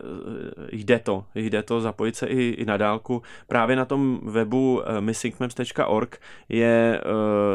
jde 0.71 0.99
to, 0.99 1.25
jde 1.35 1.63
to 1.63 1.81
zapojit 1.81 2.15
se 2.15 2.27
i, 2.27 2.49
i 2.49 2.65
na 2.65 2.77
dálku. 2.77 3.21
Právě 3.47 3.75
na 3.75 3.85
tom 3.85 4.19
webu 4.23 4.81
e, 4.85 5.01
missingmaps.org 5.01 6.21
je 6.49 7.01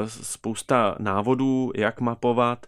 spousta 0.06 0.96
návodů, 0.98 1.72
jak 1.74 2.00
mapovat. 2.00 2.66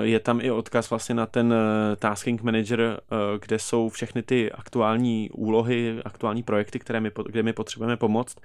Je 0.00 0.20
tam 0.20 0.40
i 0.40 0.50
odkaz 0.50 0.90
vlastně 0.90 1.14
na 1.14 1.26
ten 1.26 1.54
Tasking 1.96 2.42
Manager, 2.42 3.00
kde 3.40 3.58
jsou 3.58 3.88
všechny 3.88 4.22
ty 4.22 4.52
aktuální 4.52 5.30
úlohy, 5.30 6.00
aktuální 6.04 6.42
projekty, 6.42 6.78
které 6.78 7.00
my, 7.00 7.10
kde 7.26 7.42
my 7.42 7.52
potřebujeme 7.52 7.96
pomoct. 7.96 8.36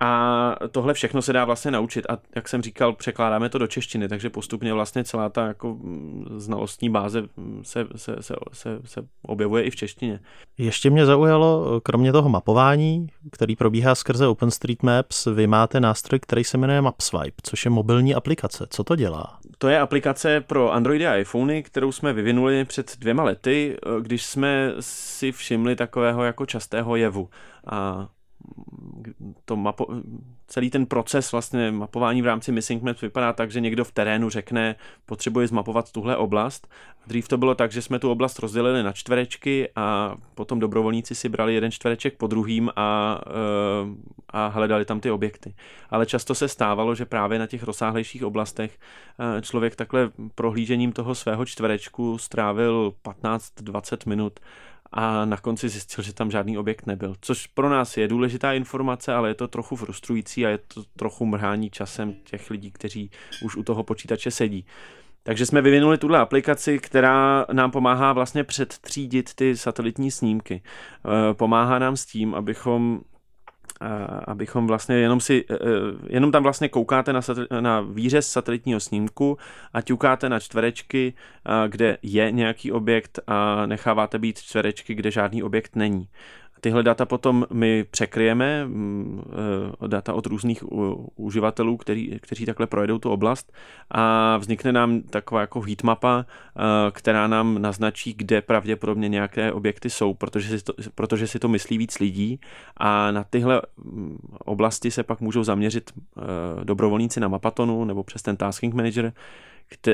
A 0.00 0.54
tohle 0.70 0.94
všechno 0.94 1.22
se 1.22 1.32
dá 1.32 1.44
vlastně 1.44 1.70
naučit 1.70 2.06
a 2.08 2.18
jak 2.36 2.48
jsem 2.48 2.62
říkal, 2.62 2.92
překládáme 2.92 3.48
to 3.48 3.58
do 3.58 3.66
češtiny, 3.66 4.08
takže 4.08 4.30
postupně 4.30 4.74
vlastně 4.74 5.04
celá 5.04 5.28
ta 5.28 5.46
jako 5.46 5.74
mm, 5.74 6.26
znalostní 6.36 6.90
báze 6.90 7.22
se, 7.62 7.86
se, 7.96 8.16
se, 8.20 8.34
se, 8.52 8.78
se 8.84 9.02
objevuje 9.22 9.62
i 9.62 9.70
v 9.70 9.76
češtině. 9.76 10.20
Ještě 10.58 10.90
mě 10.90 11.06
zaujalo, 11.06 11.80
kromě 11.80 12.12
toho 12.12 12.28
mapování, 12.28 13.06
který 13.32 13.56
probíhá 13.56 13.94
skrze 13.94 14.26
OpenStreetMaps, 14.26 15.26
vy 15.26 15.46
máte 15.46 15.80
nástroj, 15.80 16.20
který 16.20 16.44
se 16.44 16.58
jmenuje 16.58 16.80
MapSwipe, 16.80 17.42
což 17.42 17.64
je 17.64 17.70
mobilní 17.70 18.14
aplikace. 18.14 18.66
Co 18.70 18.84
to 18.84 18.96
dělá? 18.96 19.38
To 19.58 19.68
je 19.68 19.80
aplikace 19.80 20.40
pro 20.40 20.72
Androidy 20.72 21.06
a 21.06 21.16
iPhony, 21.16 21.62
kterou 21.62 21.92
jsme 21.92 22.12
vyvinuli 22.12 22.64
před 22.64 22.96
dvěma 22.98 23.22
lety, 23.22 23.76
když 24.00 24.24
jsme 24.24 24.72
si 24.80 25.32
všimli 25.32 25.76
takového 25.76 26.24
jako 26.24 26.46
častého 26.46 26.96
jevu. 26.96 27.28
A 27.66 28.08
to 29.44 29.56
mapo, 29.56 29.86
celý 30.46 30.70
ten 30.70 30.86
proces 30.86 31.32
vlastně 31.32 31.70
mapování 31.70 32.22
v 32.22 32.26
rámci 32.26 32.52
Missing 32.52 32.82
Maps 32.82 33.00
vypadá 33.00 33.32
tak, 33.32 33.50
že 33.50 33.60
někdo 33.60 33.84
v 33.84 33.92
terénu 33.92 34.30
řekne, 34.30 34.74
potřebuje 35.06 35.46
zmapovat 35.46 35.92
tuhle 35.92 36.16
oblast. 36.16 36.68
Dřív 37.06 37.28
to 37.28 37.38
bylo 37.38 37.54
tak, 37.54 37.72
že 37.72 37.82
jsme 37.82 37.98
tu 37.98 38.10
oblast 38.10 38.38
rozdělili 38.38 38.82
na 38.82 38.92
čtverečky 38.92 39.68
a 39.76 40.16
potom 40.34 40.60
dobrovolníci 40.60 41.14
si 41.14 41.28
brali 41.28 41.54
jeden 41.54 41.70
čtvereček 41.70 42.16
po 42.16 42.26
druhým 42.26 42.70
a, 42.76 43.20
eh, 43.26 43.32
a 44.28 44.46
hledali 44.46 44.84
tam 44.84 45.00
ty 45.00 45.10
objekty. 45.10 45.54
Ale 45.90 46.06
často 46.06 46.34
se 46.34 46.48
stávalo, 46.48 46.94
že 46.94 47.04
právě 47.04 47.38
na 47.38 47.46
těch 47.46 47.62
rozsáhlejších 47.62 48.24
oblastech 48.24 48.78
eh, 48.78 49.42
člověk 49.42 49.76
takhle 49.76 50.10
prohlížením 50.34 50.92
toho 50.92 51.14
svého 51.14 51.44
čtverečku 51.44 52.18
strávil 52.18 52.92
15-20 53.02 54.06
minut 54.06 54.40
a 54.92 55.24
na 55.24 55.36
konci 55.36 55.68
zjistil, 55.68 56.04
že 56.04 56.12
tam 56.14 56.30
žádný 56.30 56.58
objekt 56.58 56.86
nebyl. 56.86 57.14
Což 57.20 57.46
pro 57.46 57.68
nás 57.68 57.96
je 57.96 58.08
důležitá 58.08 58.52
informace, 58.52 59.14
ale 59.14 59.30
je 59.30 59.34
to 59.34 59.48
trochu 59.48 59.76
frustrující 59.76 60.46
a 60.46 60.48
je 60.48 60.58
to 60.58 60.82
trochu 60.96 61.26
mrhání 61.26 61.70
časem 61.70 62.14
těch 62.24 62.50
lidí, 62.50 62.70
kteří 62.70 63.10
už 63.44 63.56
u 63.56 63.62
toho 63.62 63.82
počítače 63.82 64.30
sedí. 64.30 64.66
Takže 65.22 65.46
jsme 65.46 65.62
vyvinuli 65.62 65.98
tuhle 65.98 66.18
aplikaci, 66.18 66.78
která 66.78 67.46
nám 67.52 67.70
pomáhá 67.70 68.12
vlastně 68.12 68.44
předtřídit 68.44 69.34
ty 69.34 69.56
satelitní 69.56 70.10
snímky. 70.10 70.62
Eh, 70.64 71.34
pomáhá 71.34 71.78
nám 71.78 71.96
s 71.96 72.06
tím, 72.06 72.34
abychom 72.34 73.00
abychom 74.24 74.66
vlastně 74.66 74.96
jenom 74.96 75.20
si, 75.20 75.44
e, 75.50 75.54
e, 75.54 75.58
jenom 76.08 76.32
tam 76.32 76.42
vlastně 76.42 76.68
koukáte 76.68 77.12
na, 77.12 77.20
na 77.60 77.80
výřez 77.80 78.30
satelitního 78.30 78.80
snímku 78.80 79.38
a 79.72 79.80
ťukáte 79.80 80.28
na 80.28 80.40
čtverečky, 80.40 81.14
kde 81.68 81.98
je 82.02 82.30
nějaký 82.30 82.72
objekt 82.72 83.18
a 83.26 83.66
necháváte 83.66 84.18
být 84.18 84.38
čtverečky, 84.38 84.94
kde 84.94 85.10
žádný 85.10 85.42
objekt 85.42 85.76
není. 85.76 86.08
Tyhle 86.64 86.82
data 86.82 87.06
potom 87.06 87.46
my 87.52 87.84
překryjeme, 87.90 88.66
mm, 88.66 89.22
eh, 89.84 89.88
data 89.88 90.14
od 90.14 90.26
různých 90.26 90.64
uživatelů, 91.16 91.76
který, 91.76 92.18
kteří 92.20 92.46
takhle 92.46 92.66
projedou 92.66 92.98
tu 92.98 93.10
oblast 93.10 93.52
a 93.90 94.36
vznikne 94.36 94.72
nám 94.72 95.00
taková 95.00 95.40
jako 95.40 95.60
heatmapa, 95.60 96.26
eh, 96.26 96.60
která 96.90 97.26
nám 97.26 97.62
naznačí, 97.62 98.14
kde 98.14 98.42
pravděpodobně 98.42 99.08
nějaké 99.08 99.52
objekty 99.52 99.90
jsou, 99.90 100.14
protože 100.14 100.58
si 100.58 100.64
to, 100.64 100.72
protože 100.94 101.26
si 101.26 101.38
to 101.38 101.48
myslí 101.48 101.78
víc 101.78 101.98
lidí 101.98 102.40
a 102.76 103.10
na 103.10 103.24
tyhle 103.24 103.62
mm, 103.76 104.18
oblasti 104.44 104.90
se 104.90 105.02
pak 105.02 105.20
můžou 105.20 105.44
zaměřit 105.44 105.90
eh, 105.96 106.22
dobrovolníci 106.64 107.20
na 107.20 107.28
Mapatonu 107.28 107.84
nebo 107.84 108.02
přes 108.02 108.22
ten 108.22 108.36
Tasking 108.36 108.74
Manager, 108.74 109.12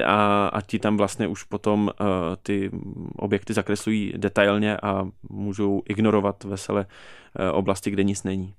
a, 0.05 0.49
a 0.49 0.61
ti 0.61 0.79
tam 0.79 0.97
vlastně 0.97 1.29
už 1.29 1.43
potom 1.43 1.91
uh, 2.01 2.07
ty 2.43 2.71
objekty 3.17 3.55
zakreslují 3.55 4.13
detailně 4.17 4.77
a 4.77 5.09
můžou 5.31 5.83
ignorovat 5.89 6.45
vesele 6.45 6.87
uh, 6.87 7.59
oblasti, 7.59 7.91
kde 7.91 8.05
nic 8.05 8.23
není. 8.23 8.55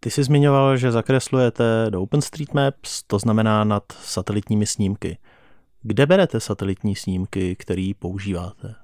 Ty 0.00 0.10
jsi 0.10 0.24
zmiňoval, 0.24 0.76
že 0.76 0.92
zakreslujete 0.92 1.86
do 1.90 2.02
OpenStreetMaps, 2.02 3.02
to 3.02 3.18
znamená 3.18 3.64
nad 3.64 3.92
satelitními 3.92 4.66
snímky. 4.66 5.18
Kde 5.82 6.06
berete 6.06 6.40
satelitní 6.40 6.96
snímky, 6.96 7.56
který 7.56 7.94
používáte? 7.94 8.74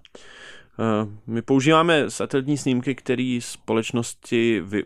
Eh, 0.79 1.09
my 1.27 1.43
používáme 1.43 2.11
satelitní 2.11 2.59
snímky, 2.59 2.95
které 2.95 3.39
společnosti 3.43 4.61
vy, 4.65 4.85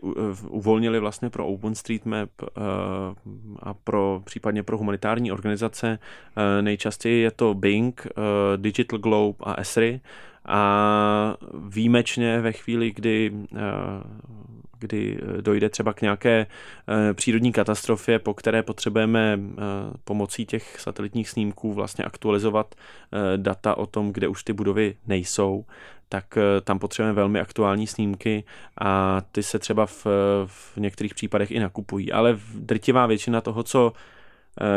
uvolnili 0.49 0.99
vlastně 0.99 1.29
pro 1.29 1.47
OpenStreetMap 1.47 2.29
eh, 2.41 2.47
a 3.59 3.73
pro 3.73 4.21
případně 4.25 4.63
pro 4.63 4.77
humanitární 4.77 5.31
organizace. 5.31 5.99
Eh, 6.37 6.61
nejčastěji 6.61 7.21
je 7.21 7.31
to 7.31 7.53
Bing, 7.53 8.07
Digital 8.55 8.99
Globe 8.99 9.37
a 9.43 9.61
Esri 9.61 10.01
a 10.45 11.37
výjimečně 11.53 12.41
ve 12.41 12.51
chvíli, 12.51 12.91
kdy 12.91 13.31
kdy 14.79 15.19
eh, 15.21 15.41
dojde 15.41 15.69
třeba 15.69 15.93
k 15.93 16.01
nějaké 16.01 16.47
eh, 16.87 17.13
přírodní 17.13 17.51
katastrofě, 17.51 18.19
po 18.19 18.33
které 18.33 18.63
potřebujeme 18.63 19.39
eh, 19.39 19.61
pomocí 20.03 20.45
těch 20.45 20.79
satelitních 20.79 21.29
snímků 21.29 21.73
vlastně 21.73 22.05
aktualizovat 22.05 22.75
data 23.37 23.77
o 23.77 23.85
tom, 23.85 24.13
kde 24.13 24.27
už 24.27 24.43
ty 24.43 24.53
budovy 24.53 24.95
nejsou, 25.07 25.65
tak 26.09 26.37
tam 26.63 26.79
potřebujeme 26.79 27.15
velmi 27.15 27.39
aktuální 27.39 27.87
snímky 27.87 28.43
a 28.81 29.21
ty 29.31 29.43
se 29.43 29.59
třeba 29.59 29.85
v, 29.85 30.05
v 30.45 30.77
některých 30.77 31.15
případech 31.15 31.51
i 31.51 31.59
nakupují. 31.59 32.11
Ale 32.11 32.39
drtivá 32.55 33.05
většina 33.05 33.41
toho, 33.41 33.63
co, 33.63 33.93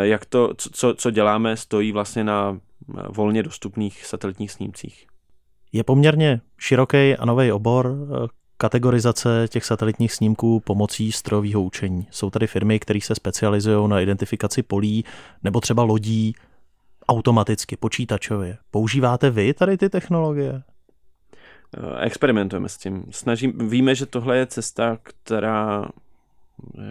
jak 0.02 0.24
to, 0.24 0.54
co, 0.56 0.94
co 0.94 1.10
děláme, 1.10 1.56
stojí 1.56 1.92
vlastně 1.92 2.24
na 2.24 2.58
volně 3.08 3.42
dostupných 3.42 4.06
satelitních 4.06 4.50
snímcích. 4.50 5.06
Je 5.72 5.84
poměrně 5.84 6.40
široký 6.58 7.16
a 7.16 7.24
nový 7.24 7.52
obor, 7.52 7.96
kategorizace 8.60 9.46
těch 9.48 9.64
satelitních 9.64 10.12
snímků 10.12 10.60
pomocí 10.60 11.12
strojového 11.12 11.62
učení. 11.62 12.06
Jsou 12.10 12.30
tady 12.30 12.46
firmy, 12.46 12.80
které 12.80 13.00
se 13.00 13.14
specializují 13.14 13.88
na 13.88 14.00
identifikaci 14.00 14.62
polí 14.62 15.04
nebo 15.42 15.60
třeba 15.60 15.82
lodí 15.82 16.34
automaticky, 17.08 17.76
počítačově. 17.76 18.58
Používáte 18.70 19.30
vy 19.30 19.54
tady 19.54 19.76
ty 19.76 19.88
technologie? 19.88 20.62
Experimentujeme 22.00 22.68
s 22.68 22.76
tím. 22.76 23.04
Snažím, 23.10 23.68
víme, 23.68 23.94
že 23.94 24.06
tohle 24.06 24.36
je 24.36 24.46
cesta, 24.46 24.98
která 25.02 25.88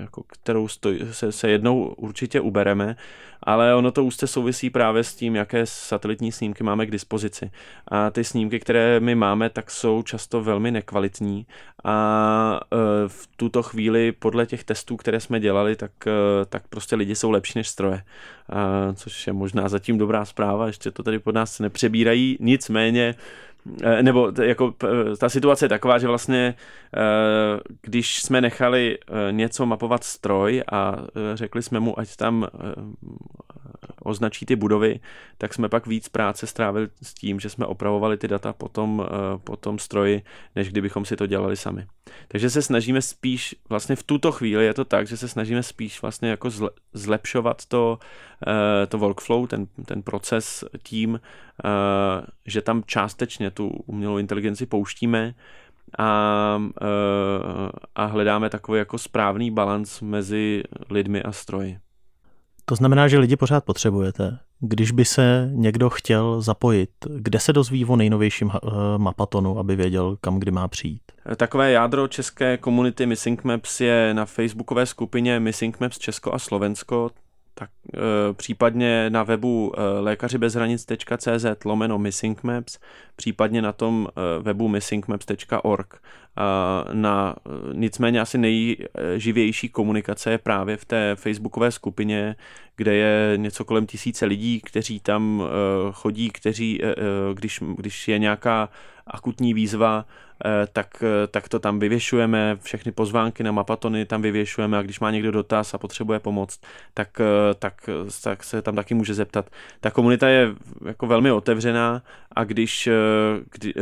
jako 0.02 0.24
kterou 0.28 0.68
stoj, 0.68 1.00
se, 1.12 1.32
se 1.32 1.50
jednou 1.50 1.84
určitě 1.84 2.42
ubereme, 2.42 2.96
ale 3.44 3.76
ono 3.76 3.92
to 3.92 4.06
úzce 4.06 4.28
souvisí 4.28 4.70
právě 4.70 5.04
s 5.04 5.16
tím, 5.16 5.36
jaké 5.36 5.66
satelitní 5.66 6.32
snímky 6.32 6.64
máme 6.64 6.86
k 6.86 6.92
dispozici. 6.92 7.52
A 7.88 8.10
ty 8.10 8.24
snímky, 8.24 8.60
které 8.60 9.00
my 9.00 9.16
máme, 9.16 9.50
tak 9.50 9.72
jsou 9.72 10.04
často 10.04 10.42
velmi 10.42 10.72
nekvalitní 10.72 11.46
a 11.84 12.60
e, 12.74 12.78
v 13.08 13.28
tuto 13.36 13.64
chvíli 13.64 14.12
podle 14.12 14.46
těch 14.46 14.64
testů, 14.64 14.98
které 14.98 15.20
jsme 15.20 15.40
dělali, 15.40 15.76
tak, 15.76 15.92
e, 16.08 16.46
tak 16.46 16.68
prostě 16.68 16.96
lidi 16.96 17.16
jsou 17.16 17.32
lepší 17.32 17.60
než 17.60 17.68
stroje. 17.68 18.04
A, 18.50 18.94
což 18.94 19.28
je 19.28 19.34
možná 19.34 19.70
zatím 19.70 19.98
dobrá 19.98 20.26
zpráva, 20.26 20.68
ještě 20.68 20.92
to 20.92 21.04
tady 21.04 21.20
pod 21.20 21.36
nás 21.36 21.60
nepřebírají, 21.60 22.38
nicméně 22.40 23.16
nebo 24.02 24.32
jako 24.42 24.74
ta 25.20 25.30
situace 25.30 25.66
je 25.66 25.70
taková, 25.70 25.98
že 25.98 26.08
vlastně 26.08 26.56
eh, 26.96 27.00
když 27.82 28.22
jsme 28.22 28.42
nechali 28.42 28.98
eh, 28.98 29.32
něco 29.32 29.66
mapovat 29.66 30.04
stroj 30.04 30.64
a 30.72 30.96
řekli 31.34 31.62
jsme 31.64 31.80
mu, 31.80 32.00
ať 32.00 32.16
tam 32.16 32.48
označí 34.10 34.46
ty 34.46 34.56
budovy, 34.56 35.00
tak 35.38 35.54
jsme 35.54 35.70
pak 35.70 35.88
víc 35.88 36.10
práce 36.10 36.48
strávili 36.48 36.88
s 37.02 37.14
tím, 37.14 37.40
že 37.40 37.50
jsme 37.50 37.66
opravovali 37.66 38.18
ty 38.18 38.28
data 38.28 38.54
po 38.54 38.70
tom, 38.70 39.08
po 39.44 39.58
tom 39.58 39.80
stroji, 39.80 40.22
než 40.56 40.70
kdybychom 40.70 41.06
si 41.06 41.16
to 41.16 41.28
dělali 41.28 41.58
sami. 41.58 41.86
Takže 42.28 42.50
se 42.50 42.62
snažíme 42.62 43.02
spíš, 43.02 43.56
vlastně 43.70 43.96
v 43.96 44.04
tuto 44.04 44.32
chvíli 44.32 44.66
je 44.66 44.74
to 44.74 44.86
tak, 44.86 45.08
že 45.08 45.18
se 45.18 45.28
snažíme 45.28 45.64
spíš 45.64 46.02
vlastně 46.02 46.30
jako 46.30 46.50
zlepšovat 46.94 47.66
to, 47.66 48.00
to 48.88 48.98
workflow, 48.98 49.48
ten, 49.48 49.68
ten 49.86 50.02
proces 50.02 50.64
tím, 50.84 51.20
že 52.46 52.62
tam 52.62 52.84
částečně 52.86 53.52
tu 53.52 53.68
umělou 53.68 54.18
inteligenci 54.18 54.66
pouštíme 54.66 55.34
a, 55.98 56.62
a 57.96 58.06
hledáme 58.06 58.50
takový 58.50 58.80
jako 58.80 58.98
správný 58.98 59.52
balans 59.52 60.02
mezi 60.02 60.64
lidmi 60.90 61.24
a 61.24 61.32
stroji. 61.32 61.78
To 62.70 62.76
znamená, 62.76 63.08
že 63.08 63.20
lidi 63.20 63.36
pořád 63.36 63.64
potřebujete. 63.64 64.38
Když 64.60 64.92
by 64.92 65.06
se 65.06 65.50
někdo 65.54 65.90
chtěl 65.90 66.42
zapojit, 66.42 66.90
kde 67.16 67.40
se 67.40 67.54
dozví 67.54 67.86
o 67.86 67.96
nejnovějším 67.96 68.52
eh, 68.54 68.68
mapatonu, 68.98 69.60
aby 69.60 69.76
věděl, 69.76 70.18
kam 70.22 70.40
kdy 70.40 70.52
má 70.52 70.68
přijít? 70.68 71.02
Takové 71.36 71.72
jádro 71.72 72.08
české 72.08 72.58
komunity 72.58 73.06
Missing 73.06 73.44
Maps 73.44 73.82
je 73.82 74.14
na 74.14 74.26
facebookové 74.26 74.86
skupině 74.86 75.40
Missing 75.40 75.80
Maps 75.80 75.98
Česko 75.98 76.34
a 76.34 76.40
Slovensko 76.40 77.12
tak 77.54 77.70
e, 77.94 78.34
případně 78.34 79.10
na 79.10 79.24
webu 79.24 79.74
e, 79.78 80.00
lékařibezhranic.cz 80.00 81.66
lomeno 81.66 81.98
Missing 81.98 82.44
Maps, 82.44 82.80
případně 83.16 83.62
na 83.62 83.72
tom 83.72 84.08
webu 84.42 84.68
missingmaps.org. 84.68 86.02
Na, 86.94 87.36
nicméně 87.74 88.22
asi 88.22 88.38
nejživější 88.38 89.70
komunikace 89.70 90.32
je 90.32 90.38
právě 90.38 90.78
v 90.78 90.86
té 90.86 91.16
facebookové 91.16 91.72
skupině, 91.72 92.36
kde 92.76 92.96
je 92.96 93.34
něco 93.38 93.66
kolem 93.66 93.86
tisíce 93.86 94.26
lidí, 94.26 94.62
kteří 94.66 95.00
tam 95.00 95.44
chodí, 95.92 96.30
kteří, 96.30 96.82
když, 97.34 97.64
když 97.78 98.08
je 98.08 98.20
nějaká 98.20 98.70
akutní 99.08 99.54
výzva, 99.54 100.06
Eh, 100.46 100.68
tak, 100.74 101.04
eh, 101.04 101.28
tak 101.28 101.50
to 101.50 101.60
tam 101.60 101.80
vyvěšujeme, 101.80 102.58
všechny 102.62 102.92
pozvánky 102.92 103.44
na 103.44 103.52
mapatony 103.52 104.06
tam 104.06 104.22
vyvěšujeme 104.22 104.78
a 104.78 104.82
když 104.82 105.00
má 105.00 105.12
někdo 105.12 105.32
dotaz 105.32 105.74
a 105.74 105.78
potřebuje 105.78 106.20
pomoc, 106.20 106.60
tak, 106.94 107.22
eh, 107.22 107.54
tak, 107.54 107.90
tak 108.24 108.44
se 108.44 108.62
tam 108.62 108.76
taky 108.76 108.94
může 108.94 109.14
zeptat. 109.14 109.50
Ta 109.80 109.92
komunita 109.92 110.30
je 110.30 110.56
jako 110.86 111.08
velmi 111.08 111.32
otevřená 111.32 112.02
a 112.36 112.44
když 112.44 112.90
kdy, 113.52 113.74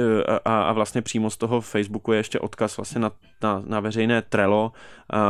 a, 0.46 0.62
a 0.62 0.74
vlastně 0.74 1.02
přímo 1.02 1.30
z 1.30 1.38
toho 1.38 1.62
Facebooku 1.62 2.12
je 2.12 2.20
ještě 2.20 2.40
odkaz 2.48 2.78
vlastně 2.78 3.02
na, 3.02 3.12
na, 3.44 3.64
na 3.66 3.80
veřejné 3.80 4.22
Trello, 4.22 4.72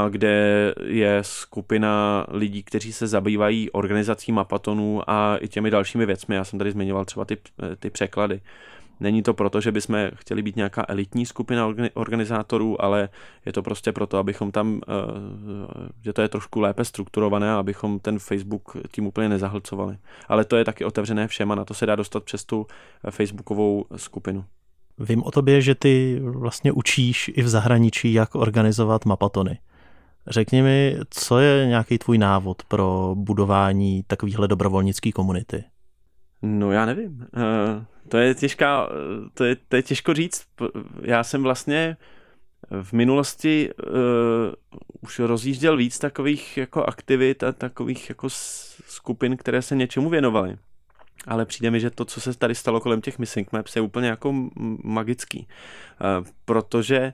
kde 0.09 0.73
je 0.85 1.19
skupina 1.21 2.25
lidí, 2.29 2.63
kteří 2.63 2.93
se 2.93 3.07
zabývají 3.07 3.71
organizací 3.71 4.31
mapatonů 4.31 5.09
a 5.09 5.37
i 5.37 5.47
těmi 5.47 5.71
dalšími 5.71 6.05
věcmi. 6.05 6.35
Já 6.35 6.43
jsem 6.43 6.59
tady 6.59 6.71
zmiňoval 6.71 7.05
třeba 7.05 7.25
ty, 7.25 7.37
ty 7.79 7.89
překlady. 7.89 8.41
Není 8.99 9.23
to 9.23 9.33
proto, 9.33 9.61
že 9.61 9.71
bychom 9.71 9.97
chtěli 10.15 10.41
být 10.41 10.55
nějaká 10.55 10.85
elitní 10.87 11.25
skupina 11.25 11.73
organizátorů, 11.93 12.81
ale 12.81 13.09
je 13.45 13.53
to 13.53 13.63
prostě 13.63 13.91
proto, 13.91 14.17
abychom 14.17 14.51
tam, 14.51 14.81
eh, 14.87 15.89
že 16.01 16.13
to 16.13 16.21
je 16.21 16.27
trošku 16.27 16.59
lépe 16.59 16.85
strukturované, 16.85 17.51
abychom 17.51 17.99
ten 17.99 18.19
Facebook 18.19 18.77
tím 18.91 19.07
úplně 19.07 19.29
nezahlcovali. 19.29 19.97
Ale 20.27 20.45
to 20.45 20.57
je 20.57 20.65
taky 20.65 20.85
otevřené 20.85 21.27
všem 21.27 21.51
a 21.51 21.55
na 21.55 21.65
to 21.65 21.73
se 21.73 21.85
dá 21.85 21.95
dostat 21.95 22.23
přes 22.23 22.45
tu 22.45 22.67
eh, 23.03 23.11
Facebookovou 23.11 23.85
skupinu. 23.95 24.45
Vím 24.99 25.23
o 25.23 25.31
tobě, 25.31 25.61
že 25.61 25.75
ty 25.75 26.21
vlastně 26.23 26.71
učíš 26.71 27.31
i 27.33 27.41
v 27.41 27.47
zahraničí, 27.47 28.13
jak 28.13 28.35
organizovat 28.35 29.05
mapatony. 29.05 29.59
Řekni 30.27 30.61
mi, 30.61 30.97
co 31.09 31.39
je 31.39 31.67
nějaký 31.67 31.97
tvůj 31.97 32.17
návod 32.17 32.63
pro 32.63 33.15
budování 33.17 34.03
takovéhle 34.07 34.47
dobrovolnické 34.47 35.11
komunity? 35.11 35.63
No 36.41 36.71
já 36.71 36.85
nevím. 36.85 37.27
Uh, 37.35 37.83
to 38.09 38.17
je 38.17 38.35
těžká, 38.35 38.89
to 39.33 39.43
je, 39.43 39.55
to 39.69 39.75
je 39.75 39.83
těžko 39.83 40.13
říct. 40.13 40.45
Já 41.01 41.23
jsem 41.23 41.43
vlastně 41.43 41.97
v 42.81 42.93
minulosti 42.93 43.69
uh, 43.73 43.93
už 45.01 45.19
rozjížděl 45.19 45.77
víc 45.77 45.99
takových 45.99 46.57
jako 46.57 46.83
aktivit 46.83 47.43
a 47.43 47.51
takových 47.51 48.09
jako 48.09 48.27
skupin, 48.87 49.37
které 49.37 49.61
se 49.61 49.75
něčemu 49.75 50.09
věnovaly. 50.09 50.57
Ale 51.27 51.45
přijde 51.45 51.71
mi, 51.71 51.79
že 51.79 51.89
to, 51.89 52.05
co 52.05 52.21
se 52.21 52.37
tady 52.37 52.55
stalo 52.55 52.79
kolem 52.79 53.01
těch 53.01 53.19
missing 53.19 53.51
maps, 53.51 53.75
je 53.75 53.81
úplně 53.81 54.07
jako 54.07 54.33
magický. 54.83 55.47
Uh, 56.19 56.27
protože 56.45 56.97
Eh, 56.97 57.13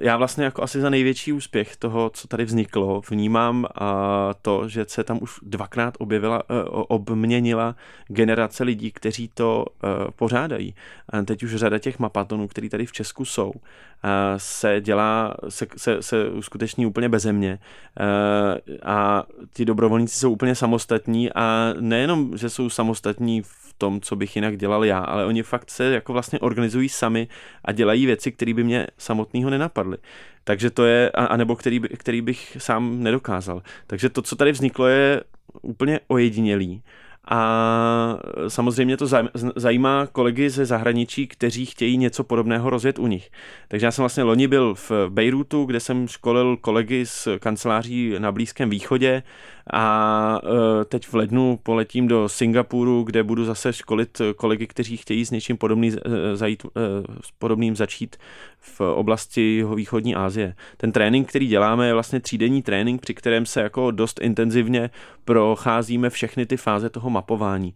já 0.00 0.16
vlastně 0.16 0.44
jako 0.44 0.62
asi 0.62 0.80
za 0.80 0.90
největší 0.90 1.32
úspěch 1.32 1.76
toho, 1.76 2.10
co 2.14 2.28
tady 2.28 2.44
vzniklo, 2.44 3.02
vnímám 3.10 3.66
to, 4.42 4.68
že 4.68 4.84
se 4.88 5.04
tam 5.04 5.18
už 5.22 5.30
dvakrát 5.42 5.94
objevila, 5.98 6.42
eh, 6.50 6.64
obměnila 6.70 7.76
generace 8.08 8.64
lidí, 8.64 8.92
kteří 8.92 9.30
to 9.34 9.64
eh, 9.66 9.88
pořádají. 10.16 10.74
Teď 11.24 11.42
už 11.42 11.54
řada 11.54 11.78
těch 11.78 11.98
mapatonů, 11.98 12.48
který 12.48 12.68
tady 12.68 12.86
v 12.86 12.92
Česku 12.92 13.24
jsou, 13.24 13.52
se 14.36 14.80
dělá, 14.80 15.36
se, 15.48 15.66
se, 15.76 16.02
se 16.02 16.28
uskuteční 16.28 16.86
úplně 16.86 17.08
bezemě 17.08 17.58
a 18.82 19.24
ti 19.52 19.64
dobrovolníci 19.64 20.18
jsou 20.18 20.32
úplně 20.32 20.54
samostatní 20.54 21.32
a 21.32 21.74
nejenom, 21.80 22.36
že 22.36 22.50
jsou 22.50 22.70
samostatní 22.70 23.42
v 23.42 23.74
tom, 23.78 24.00
co 24.00 24.16
bych 24.16 24.36
jinak 24.36 24.56
dělal 24.56 24.84
já, 24.84 24.98
ale 24.98 25.24
oni 25.24 25.42
fakt 25.42 25.70
se 25.70 25.84
jako 25.84 26.12
vlastně 26.12 26.38
organizují 26.38 26.88
sami 26.88 27.28
a 27.64 27.72
dělají 27.72 28.06
věci, 28.06 28.32
které 28.32 28.54
by 28.54 28.64
mě 28.64 28.86
samotného 29.04 29.50
nenapadly. 29.50 29.96
Takže 30.44 30.70
to 30.70 30.84
je, 30.84 31.10
anebo 31.10 31.56
který, 31.56 31.80
který 31.80 32.20
bych 32.20 32.56
sám 32.60 33.02
nedokázal. 33.02 33.62
Takže 33.86 34.08
to, 34.08 34.22
co 34.22 34.36
tady 34.36 34.52
vzniklo, 34.52 34.86
je 34.86 35.22
úplně 35.62 36.00
ojedinělý. 36.08 36.82
A 37.28 38.18
samozřejmě 38.48 38.96
to 38.96 39.06
zajímá 39.56 40.06
kolegy 40.06 40.50
ze 40.50 40.66
zahraničí, 40.66 41.26
kteří 41.26 41.66
chtějí 41.66 41.96
něco 41.96 42.24
podobného 42.24 42.70
rozjet 42.70 42.98
u 42.98 43.06
nich. 43.06 43.30
Takže 43.68 43.86
já 43.86 43.90
jsem 43.90 44.02
vlastně 44.02 44.22
loni 44.22 44.48
byl 44.48 44.74
v 44.74 44.90
Bejrutu, 45.08 45.64
kde 45.64 45.80
jsem 45.80 46.08
školil 46.08 46.56
kolegy 46.56 47.06
z 47.06 47.28
kanceláří 47.38 48.14
na 48.18 48.32
Blízkém 48.32 48.70
východě 48.70 49.22
a 49.72 50.40
e, 50.80 50.84
teď 50.84 51.06
v 51.08 51.14
lednu 51.14 51.58
poletím 51.62 52.08
do 52.08 52.28
Singapuru, 52.28 53.02
kde 53.02 53.22
budu 53.22 53.44
zase 53.44 53.72
školit 53.72 54.20
kolegy, 54.36 54.66
kteří 54.66 54.96
chtějí 54.96 55.26
s 55.26 55.30
něčím 55.30 55.56
podobný, 55.56 55.92
e, 55.92 56.36
zajít, 56.36 56.66
e, 56.66 56.68
s 57.24 57.30
podobným 57.38 57.76
začít 57.76 58.16
v 58.60 58.80
oblasti 58.80 59.64
východní 59.74 60.14
Asie. 60.14 60.54
Ten 60.76 60.92
trénink, 60.92 61.28
který 61.28 61.46
děláme, 61.46 61.86
je 61.86 61.92
vlastně 61.92 62.20
třídenní 62.20 62.62
trénink, 62.62 63.00
při 63.00 63.14
kterém 63.14 63.46
se 63.46 63.60
jako 63.60 63.90
dost 63.90 64.20
intenzivně 64.22 64.90
procházíme 65.24 66.10
všechny 66.10 66.46
ty 66.46 66.56
fáze 66.56 66.90
toho 66.90 67.10
mapování. 67.10 67.74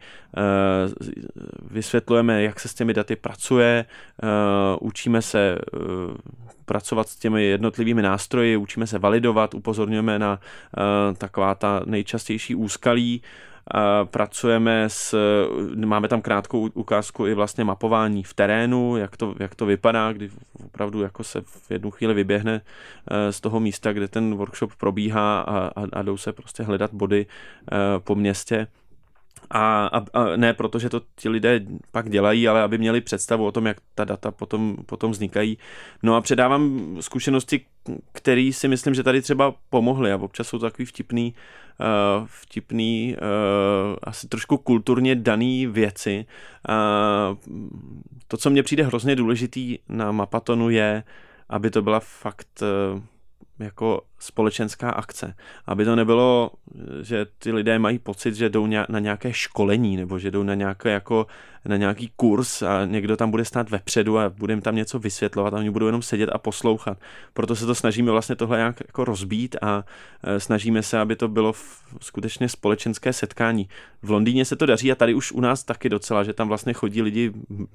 Vysvětlujeme, 1.70 2.42
jak 2.42 2.60
se 2.60 2.68
s 2.68 2.74
těmi 2.74 2.94
daty 2.94 3.16
pracuje, 3.16 3.84
učíme 4.80 5.22
se 5.22 5.58
pracovat 6.68 7.08
s 7.08 7.16
těmi 7.16 7.44
jednotlivými 7.44 8.02
nástroji, 8.02 8.56
učíme 8.56 8.86
se 8.86 8.98
validovat, 8.98 9.54
upozorňujeme 9.54 10.18
na 10.18 10.32
uh, 10.38 11.16
taková 11.16 11.54
ta 11.54 11.82
nejčastější 11.86 12.54
úskalí, 12.54 13.22
uh, 13.22 14.08
pracujeme 14.08 14.84
s, 14.88 15.16
máme 15.74 16.08
tam 16.08 16.20
krátkou 16.20 16.68
ukázku 16.74 17.26
i 17.26 17.34
vlastně 17.34 17.64
mapování 17.64 18.22
v 18.22 18.34
terénu, 18.34 18.96
jak 18.96 19.16
to, 19.16 19.34
jak 19.40 19.54
to 19.54 19.66
vypadá, 19.66 20.12
kdy 20.12 20.30
opravdu 20.64 21.02
jako 21.02 21.24
se 21.24 21.40
v 21.40 21.70
jednu 21.70 21.90
chvíli 21.90 22.14
vyběhne 22.14 22.54
uh, 22.54 23.16
z 23.30 23.40
toho 23.40 23.60
místa, 23.60 23.92
kde 23.92 24.08
ten 24.08 24.34
workshop 24.34 24.74
probíhá 24.74 25.40
a, 25.40 25.58
a, 25.58 25.86
a 25.92 26.02
jdou 26.02 26.16
se 26.16 26.32
prostě 26.32 26.62
hledat 26.62 26.94
body 26.94 27.26
po 27.98 28.14
městě 28.14 28.66
a, 29.50 29.86
a, 29.86 30.04
a 30.12 30.36
ne 30.36 30.54
proto, 30.54 30.78
že 30.78 30.88
to 30.88 31.00
ti 31.16 31.28
lidé 31.28 31.60
pak 31.92 32.10
dělají, 32.10 32.48
ale 32.48 32.62
aby 32.62 32.78
měli 32.78 33.00
představu 33.00 33.46
o 33.46 33.52
tom, 33.52 33.66
jak 33.66 33.76
ta 33.94 34.04
data 34.04 34.30
potom, 34.30 34.76
potom 34.86 35.10
vznikají. 35.10 35.58
No 36.02 36.16
a 36.16 36.20
předávám 36.20 36.96
zkušenosti, 37.00 37.60
které 38.12 38.50
si 38.52 38.68
myslím, 38.68 38.94
že 38.94 39.02
tady 39.02 39.22
třeba 39.22 39.54
pomohly 39.70 40.12
a 40.12 40.16
občas 40.16 40.48
jsou 40.48 40.58
takový 40.58 40.86
vtipný, 40.86 41.34
uh, 41.80 42.26
vtipný 42.26 43.16
uh, 43.16 43.96
asi 44.02 44.28
trošku 44.28 44.56
kulturně 44.56 45.14
daný 45.14 45.66
věci. 45.66 46.26
Uh, 46.68 47.36
to, 48.28 48.36
co 48.36 48.50
mně 48.50 48.62
přijde 48.62 48.82
hrozně 48.84 49.16
důležitý 49.16 49.78
na 49.88 50.12
Mapatonu 50.12 50.70
je, 50.70 51.02
aby 51.48 51.70
to 51.70 51.82
byla 51.82 52.00
fakt 52.00 52.62
uh, 52.94 53.02
jako 53.58 54.02
společenská 54.18 54.90
akce. 54.90 55.34
Aby 55.66 55.84
to 55.84 55.96
nebylo, 55.96 56.50
že 57.02 57.26
ty 57.38 57.52
lidé 57.52 57.78
mají 57.78 57.98
pocit, 57.98 58.34
že 58.34 58.48
jdou 58.48 58.66
na 58.88 58.98
nějaké 58.98 59.32
školení 59.32 59.96
nebo 59.96 60.18
že 60.18 60.30
jdou 60.30 60.42
na 60.42 60.54
nějaké 60.54 60.90
jako 60.90 61.26
na 61.64 61.76
nějaký 61.76 62.12
kurz 62.16 62.62
a 62.62 62.84
někdo 62.84 63.16
tam 63.16 63.30
bude 63.30 63.44
stát 63.44 63.70
vepředu 63.70 64.18
a 64.18 64.28
budeme 64.28 64.62
tam 64.62 64.76
něco 64.76 64.98
vysvětlovat 64.98 65.54
a 65.54 65.56
oni 65.56 65.70
budou 65.70 65.86
jenom 65.86 66.02
sedět 66.02 66.30
a 66.32 66.38
poslouchat. 66.38 66.98
Proto 67.32 67.56
se 67.56 67.66
to 67.66 67.74
snažíme 67.74 68.10
vlastně 68.10 68.36
tohle 68.36 68.56
nějak 68.56 68.80
jako 68.86 69.04
rozbít 69.04 69.56
a 69.62 69.84
e, 70.22 70.40
snažíme 70.40 70.82
se, 70.82 70.98
aby 70.98 71.16
to 71.16 71.28
bylo 71.28 71.52
skutečně 72.00 72.48
společenské 72.48 73.12
setkání. 73.12 73.68
V 74.02 74.10
Londýně 74.10 74.44
se 74.44 74.56
to 74.56 74.66
daří 74.66 74.92
a 74.92 74.94
tady 74.94 75.14
už 75.14 75.32
u 75.32 75.40
nás 75.40 75.64
taky 75.64 75.88
docela, 75.88 76.24
že 76.24 76.32
tam 76.32 76.48
vlastně 76.48 76.72
chodí 76.72 77.02
lidi 77.02 77.32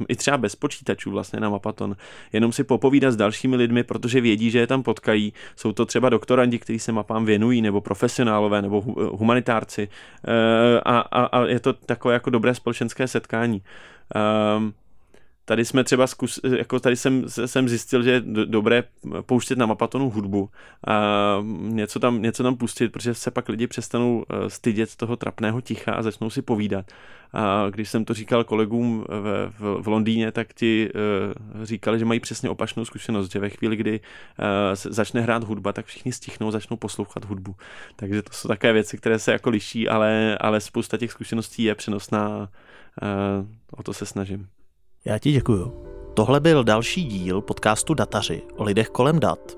i 0.08 0.16
třeba 0.16 0.38
bez 0.38 0.56
počítačů 0.56 1.12
vlastně 1.12 1.40
na 1.40 1.50
Mapaton, 1.50 1.96
jenom 2.34 2.52
si 2.52 2.64
popovídat 2.64 3.12
s 3.12 3.16
dalšími 3.16 3.56
lidmi, 3.56 3.84
protože 3.84 4.22
vědí, 4.22 4.52
že 4.52 4.60
je 4.60 4.68
tam 4.68 4.84
potkají. 4.84 5.34
Jsou 5.56 5.72
to 5.72 5.86
třeba 5.86 6.10
doktorandi, 6.34 6.60
kteří 6.60 6.80
se 6.80 6.92
mapám 6.92 7.26
věnují, 7.26 7.62
nebo 7.62 7.82
profesionálové, 7.82 8.62
nebo 8.62 8.82
humanitárci 9.12 9.88
e, 10.28 10.80
a, 10.80 11.00
a, 11.00 11.26
a 11.26 11.46
je 11.46 11.60
to 11.60 11.74
takové 11.74 12.14
jako 12.14 12.30
dobré 12.30 12.56
společenské 12.56 13.08
setkání. 13.08 13.62
Um, 14.58 14.74
tady 15.46 15.66
jsme 15.66 15.84
třeba 15.84 16.08
zkus, 16.08 16.40
jako 16.58 16.80
tady 16.80 16.96
jsem, 16.96 17.24
jsem 17.46 17.70
zjistil, 17.70 18.04
že 18.04 18.12
je 18.12 18.22
dobré 18.46 18.84
pouštět 19.22 19.58
na 19.58 19.66
mapatonu 19.66 20.10
hudbu 20.10 20.50
a 20.88 21.38
něco 21.52 22.00
tam, 22.00 22.22
něco 22.22 22.44
tam 22.44 22.56
pustit, 22.56 22.90
protože 22.90 23.14
se 23.14 23.32
pak 23.32 23.50
lidi 23.50 23.68
přestanou 23.68 24.26
eh, 24.30 24.50
stydět 24.50 24.96
toho 24.96 25.16
trapného 25.16 25.62
ticha 25.62 25.94
a 25.94 26.02
začnou 26.02 26.30
si 26.30 26.42
povídat. 26.42 26.86
A 27.34 27.70
když 27.70 27.90
jsem 27.90 28.06
to 28.06 28.14
říkal 28.14 28.44
kolegům 28.44 29.06
v, 29.10 29.52
v, 29.60 29.82
v 29.82 29.88
Londýně, 29.88 30.32
tak 30.32 30.54
ti 30.54 30.90
uh, 31.56 31.64
říkali, 31.64 32.00
že 32.00 32.06
mají 32.06 32.20
přesně 32.20 32.50
opačnou 32.50 32.86
zkušenost, 32.86 33.32
že 33.32 33.40
ve 33.40 33.50
chvíli, 33.50 33.76
kdy 33.76 34.00
uh, 34.00 34.46
začne 34.74 35.22
hrát 35.22 35.44
hudba, 35.44 35.74
tak 35.74 35.86
všichni 35.86 36.12
stichnou, 36.12 36.52
začnou 36.52 36.78
poslouchat 36.78 37.26
hudbu. 37.26 37.56
Takže 37.96 38.22
to 38.22 38.34
jsou 38.34 38.48
také 38.48 38.74
věci, 38.74 38.98
které 38.98 39.20
se 39.20 39.32
jako 39.32 39.50
liší, 39.50 39.90
ale, 39.90 40.38
ale 40.38 40.62
spousta 40.62 40.98
těch 40.98 41.12
zkušeností 41.12 41.64
je 41.64 41.76
přenosná 41.76 42.40
uh, 42.40 43.48
o 43.72 43.84
to 43.84 43.94
se 43.94 44.06
snažím. 44.06 44.48
Já 45.06 45.20
ti 45.20 45.32
děkuju. 45.32 45.84
Tohle 46.14 46.40
byl 46.40 46.64
další 46.64 47.04
díl 47.04 47.42
podcastu 47.42 47.94
Dataři 47.94 48.42
o 48.56 48.64
lidech 48.64 48.90
kolem 48.90 49.20
dat. 49.20 49.58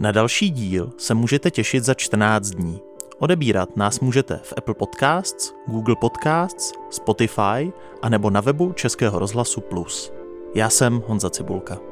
Na 0.00 0.12
další 0.12 0.50
díl 0.50 0.90
se 0.98 1.14
můžete 1.14 1.50
těšit 1.50 1.84
za 1.84 1.94
14 1.94 2.50
dní. 2.50 2.80
Odebírat 3.22 3.76
nás 3.76 4.00
můžete 4.00 4.40
v 4.42 4.54
Apple 4.56 4.74
Podcasts, 4.74 5.54
Google 5.66 5.96
Podcasts, 6.00 6.72
Spotify 6.90 7.72
a 8.02 8.08
nebo 8.08 8.30
na 8.30 8.40
webu 8.40 8.72
Českého 8.72 9.18
rozhlasu 9.18 9.60
Plus. 9.60 10.12
Já 10.54 10.70
jsem 10.70 11.02
Honza 11.06 11.30
Cibulka. 11.30 11.91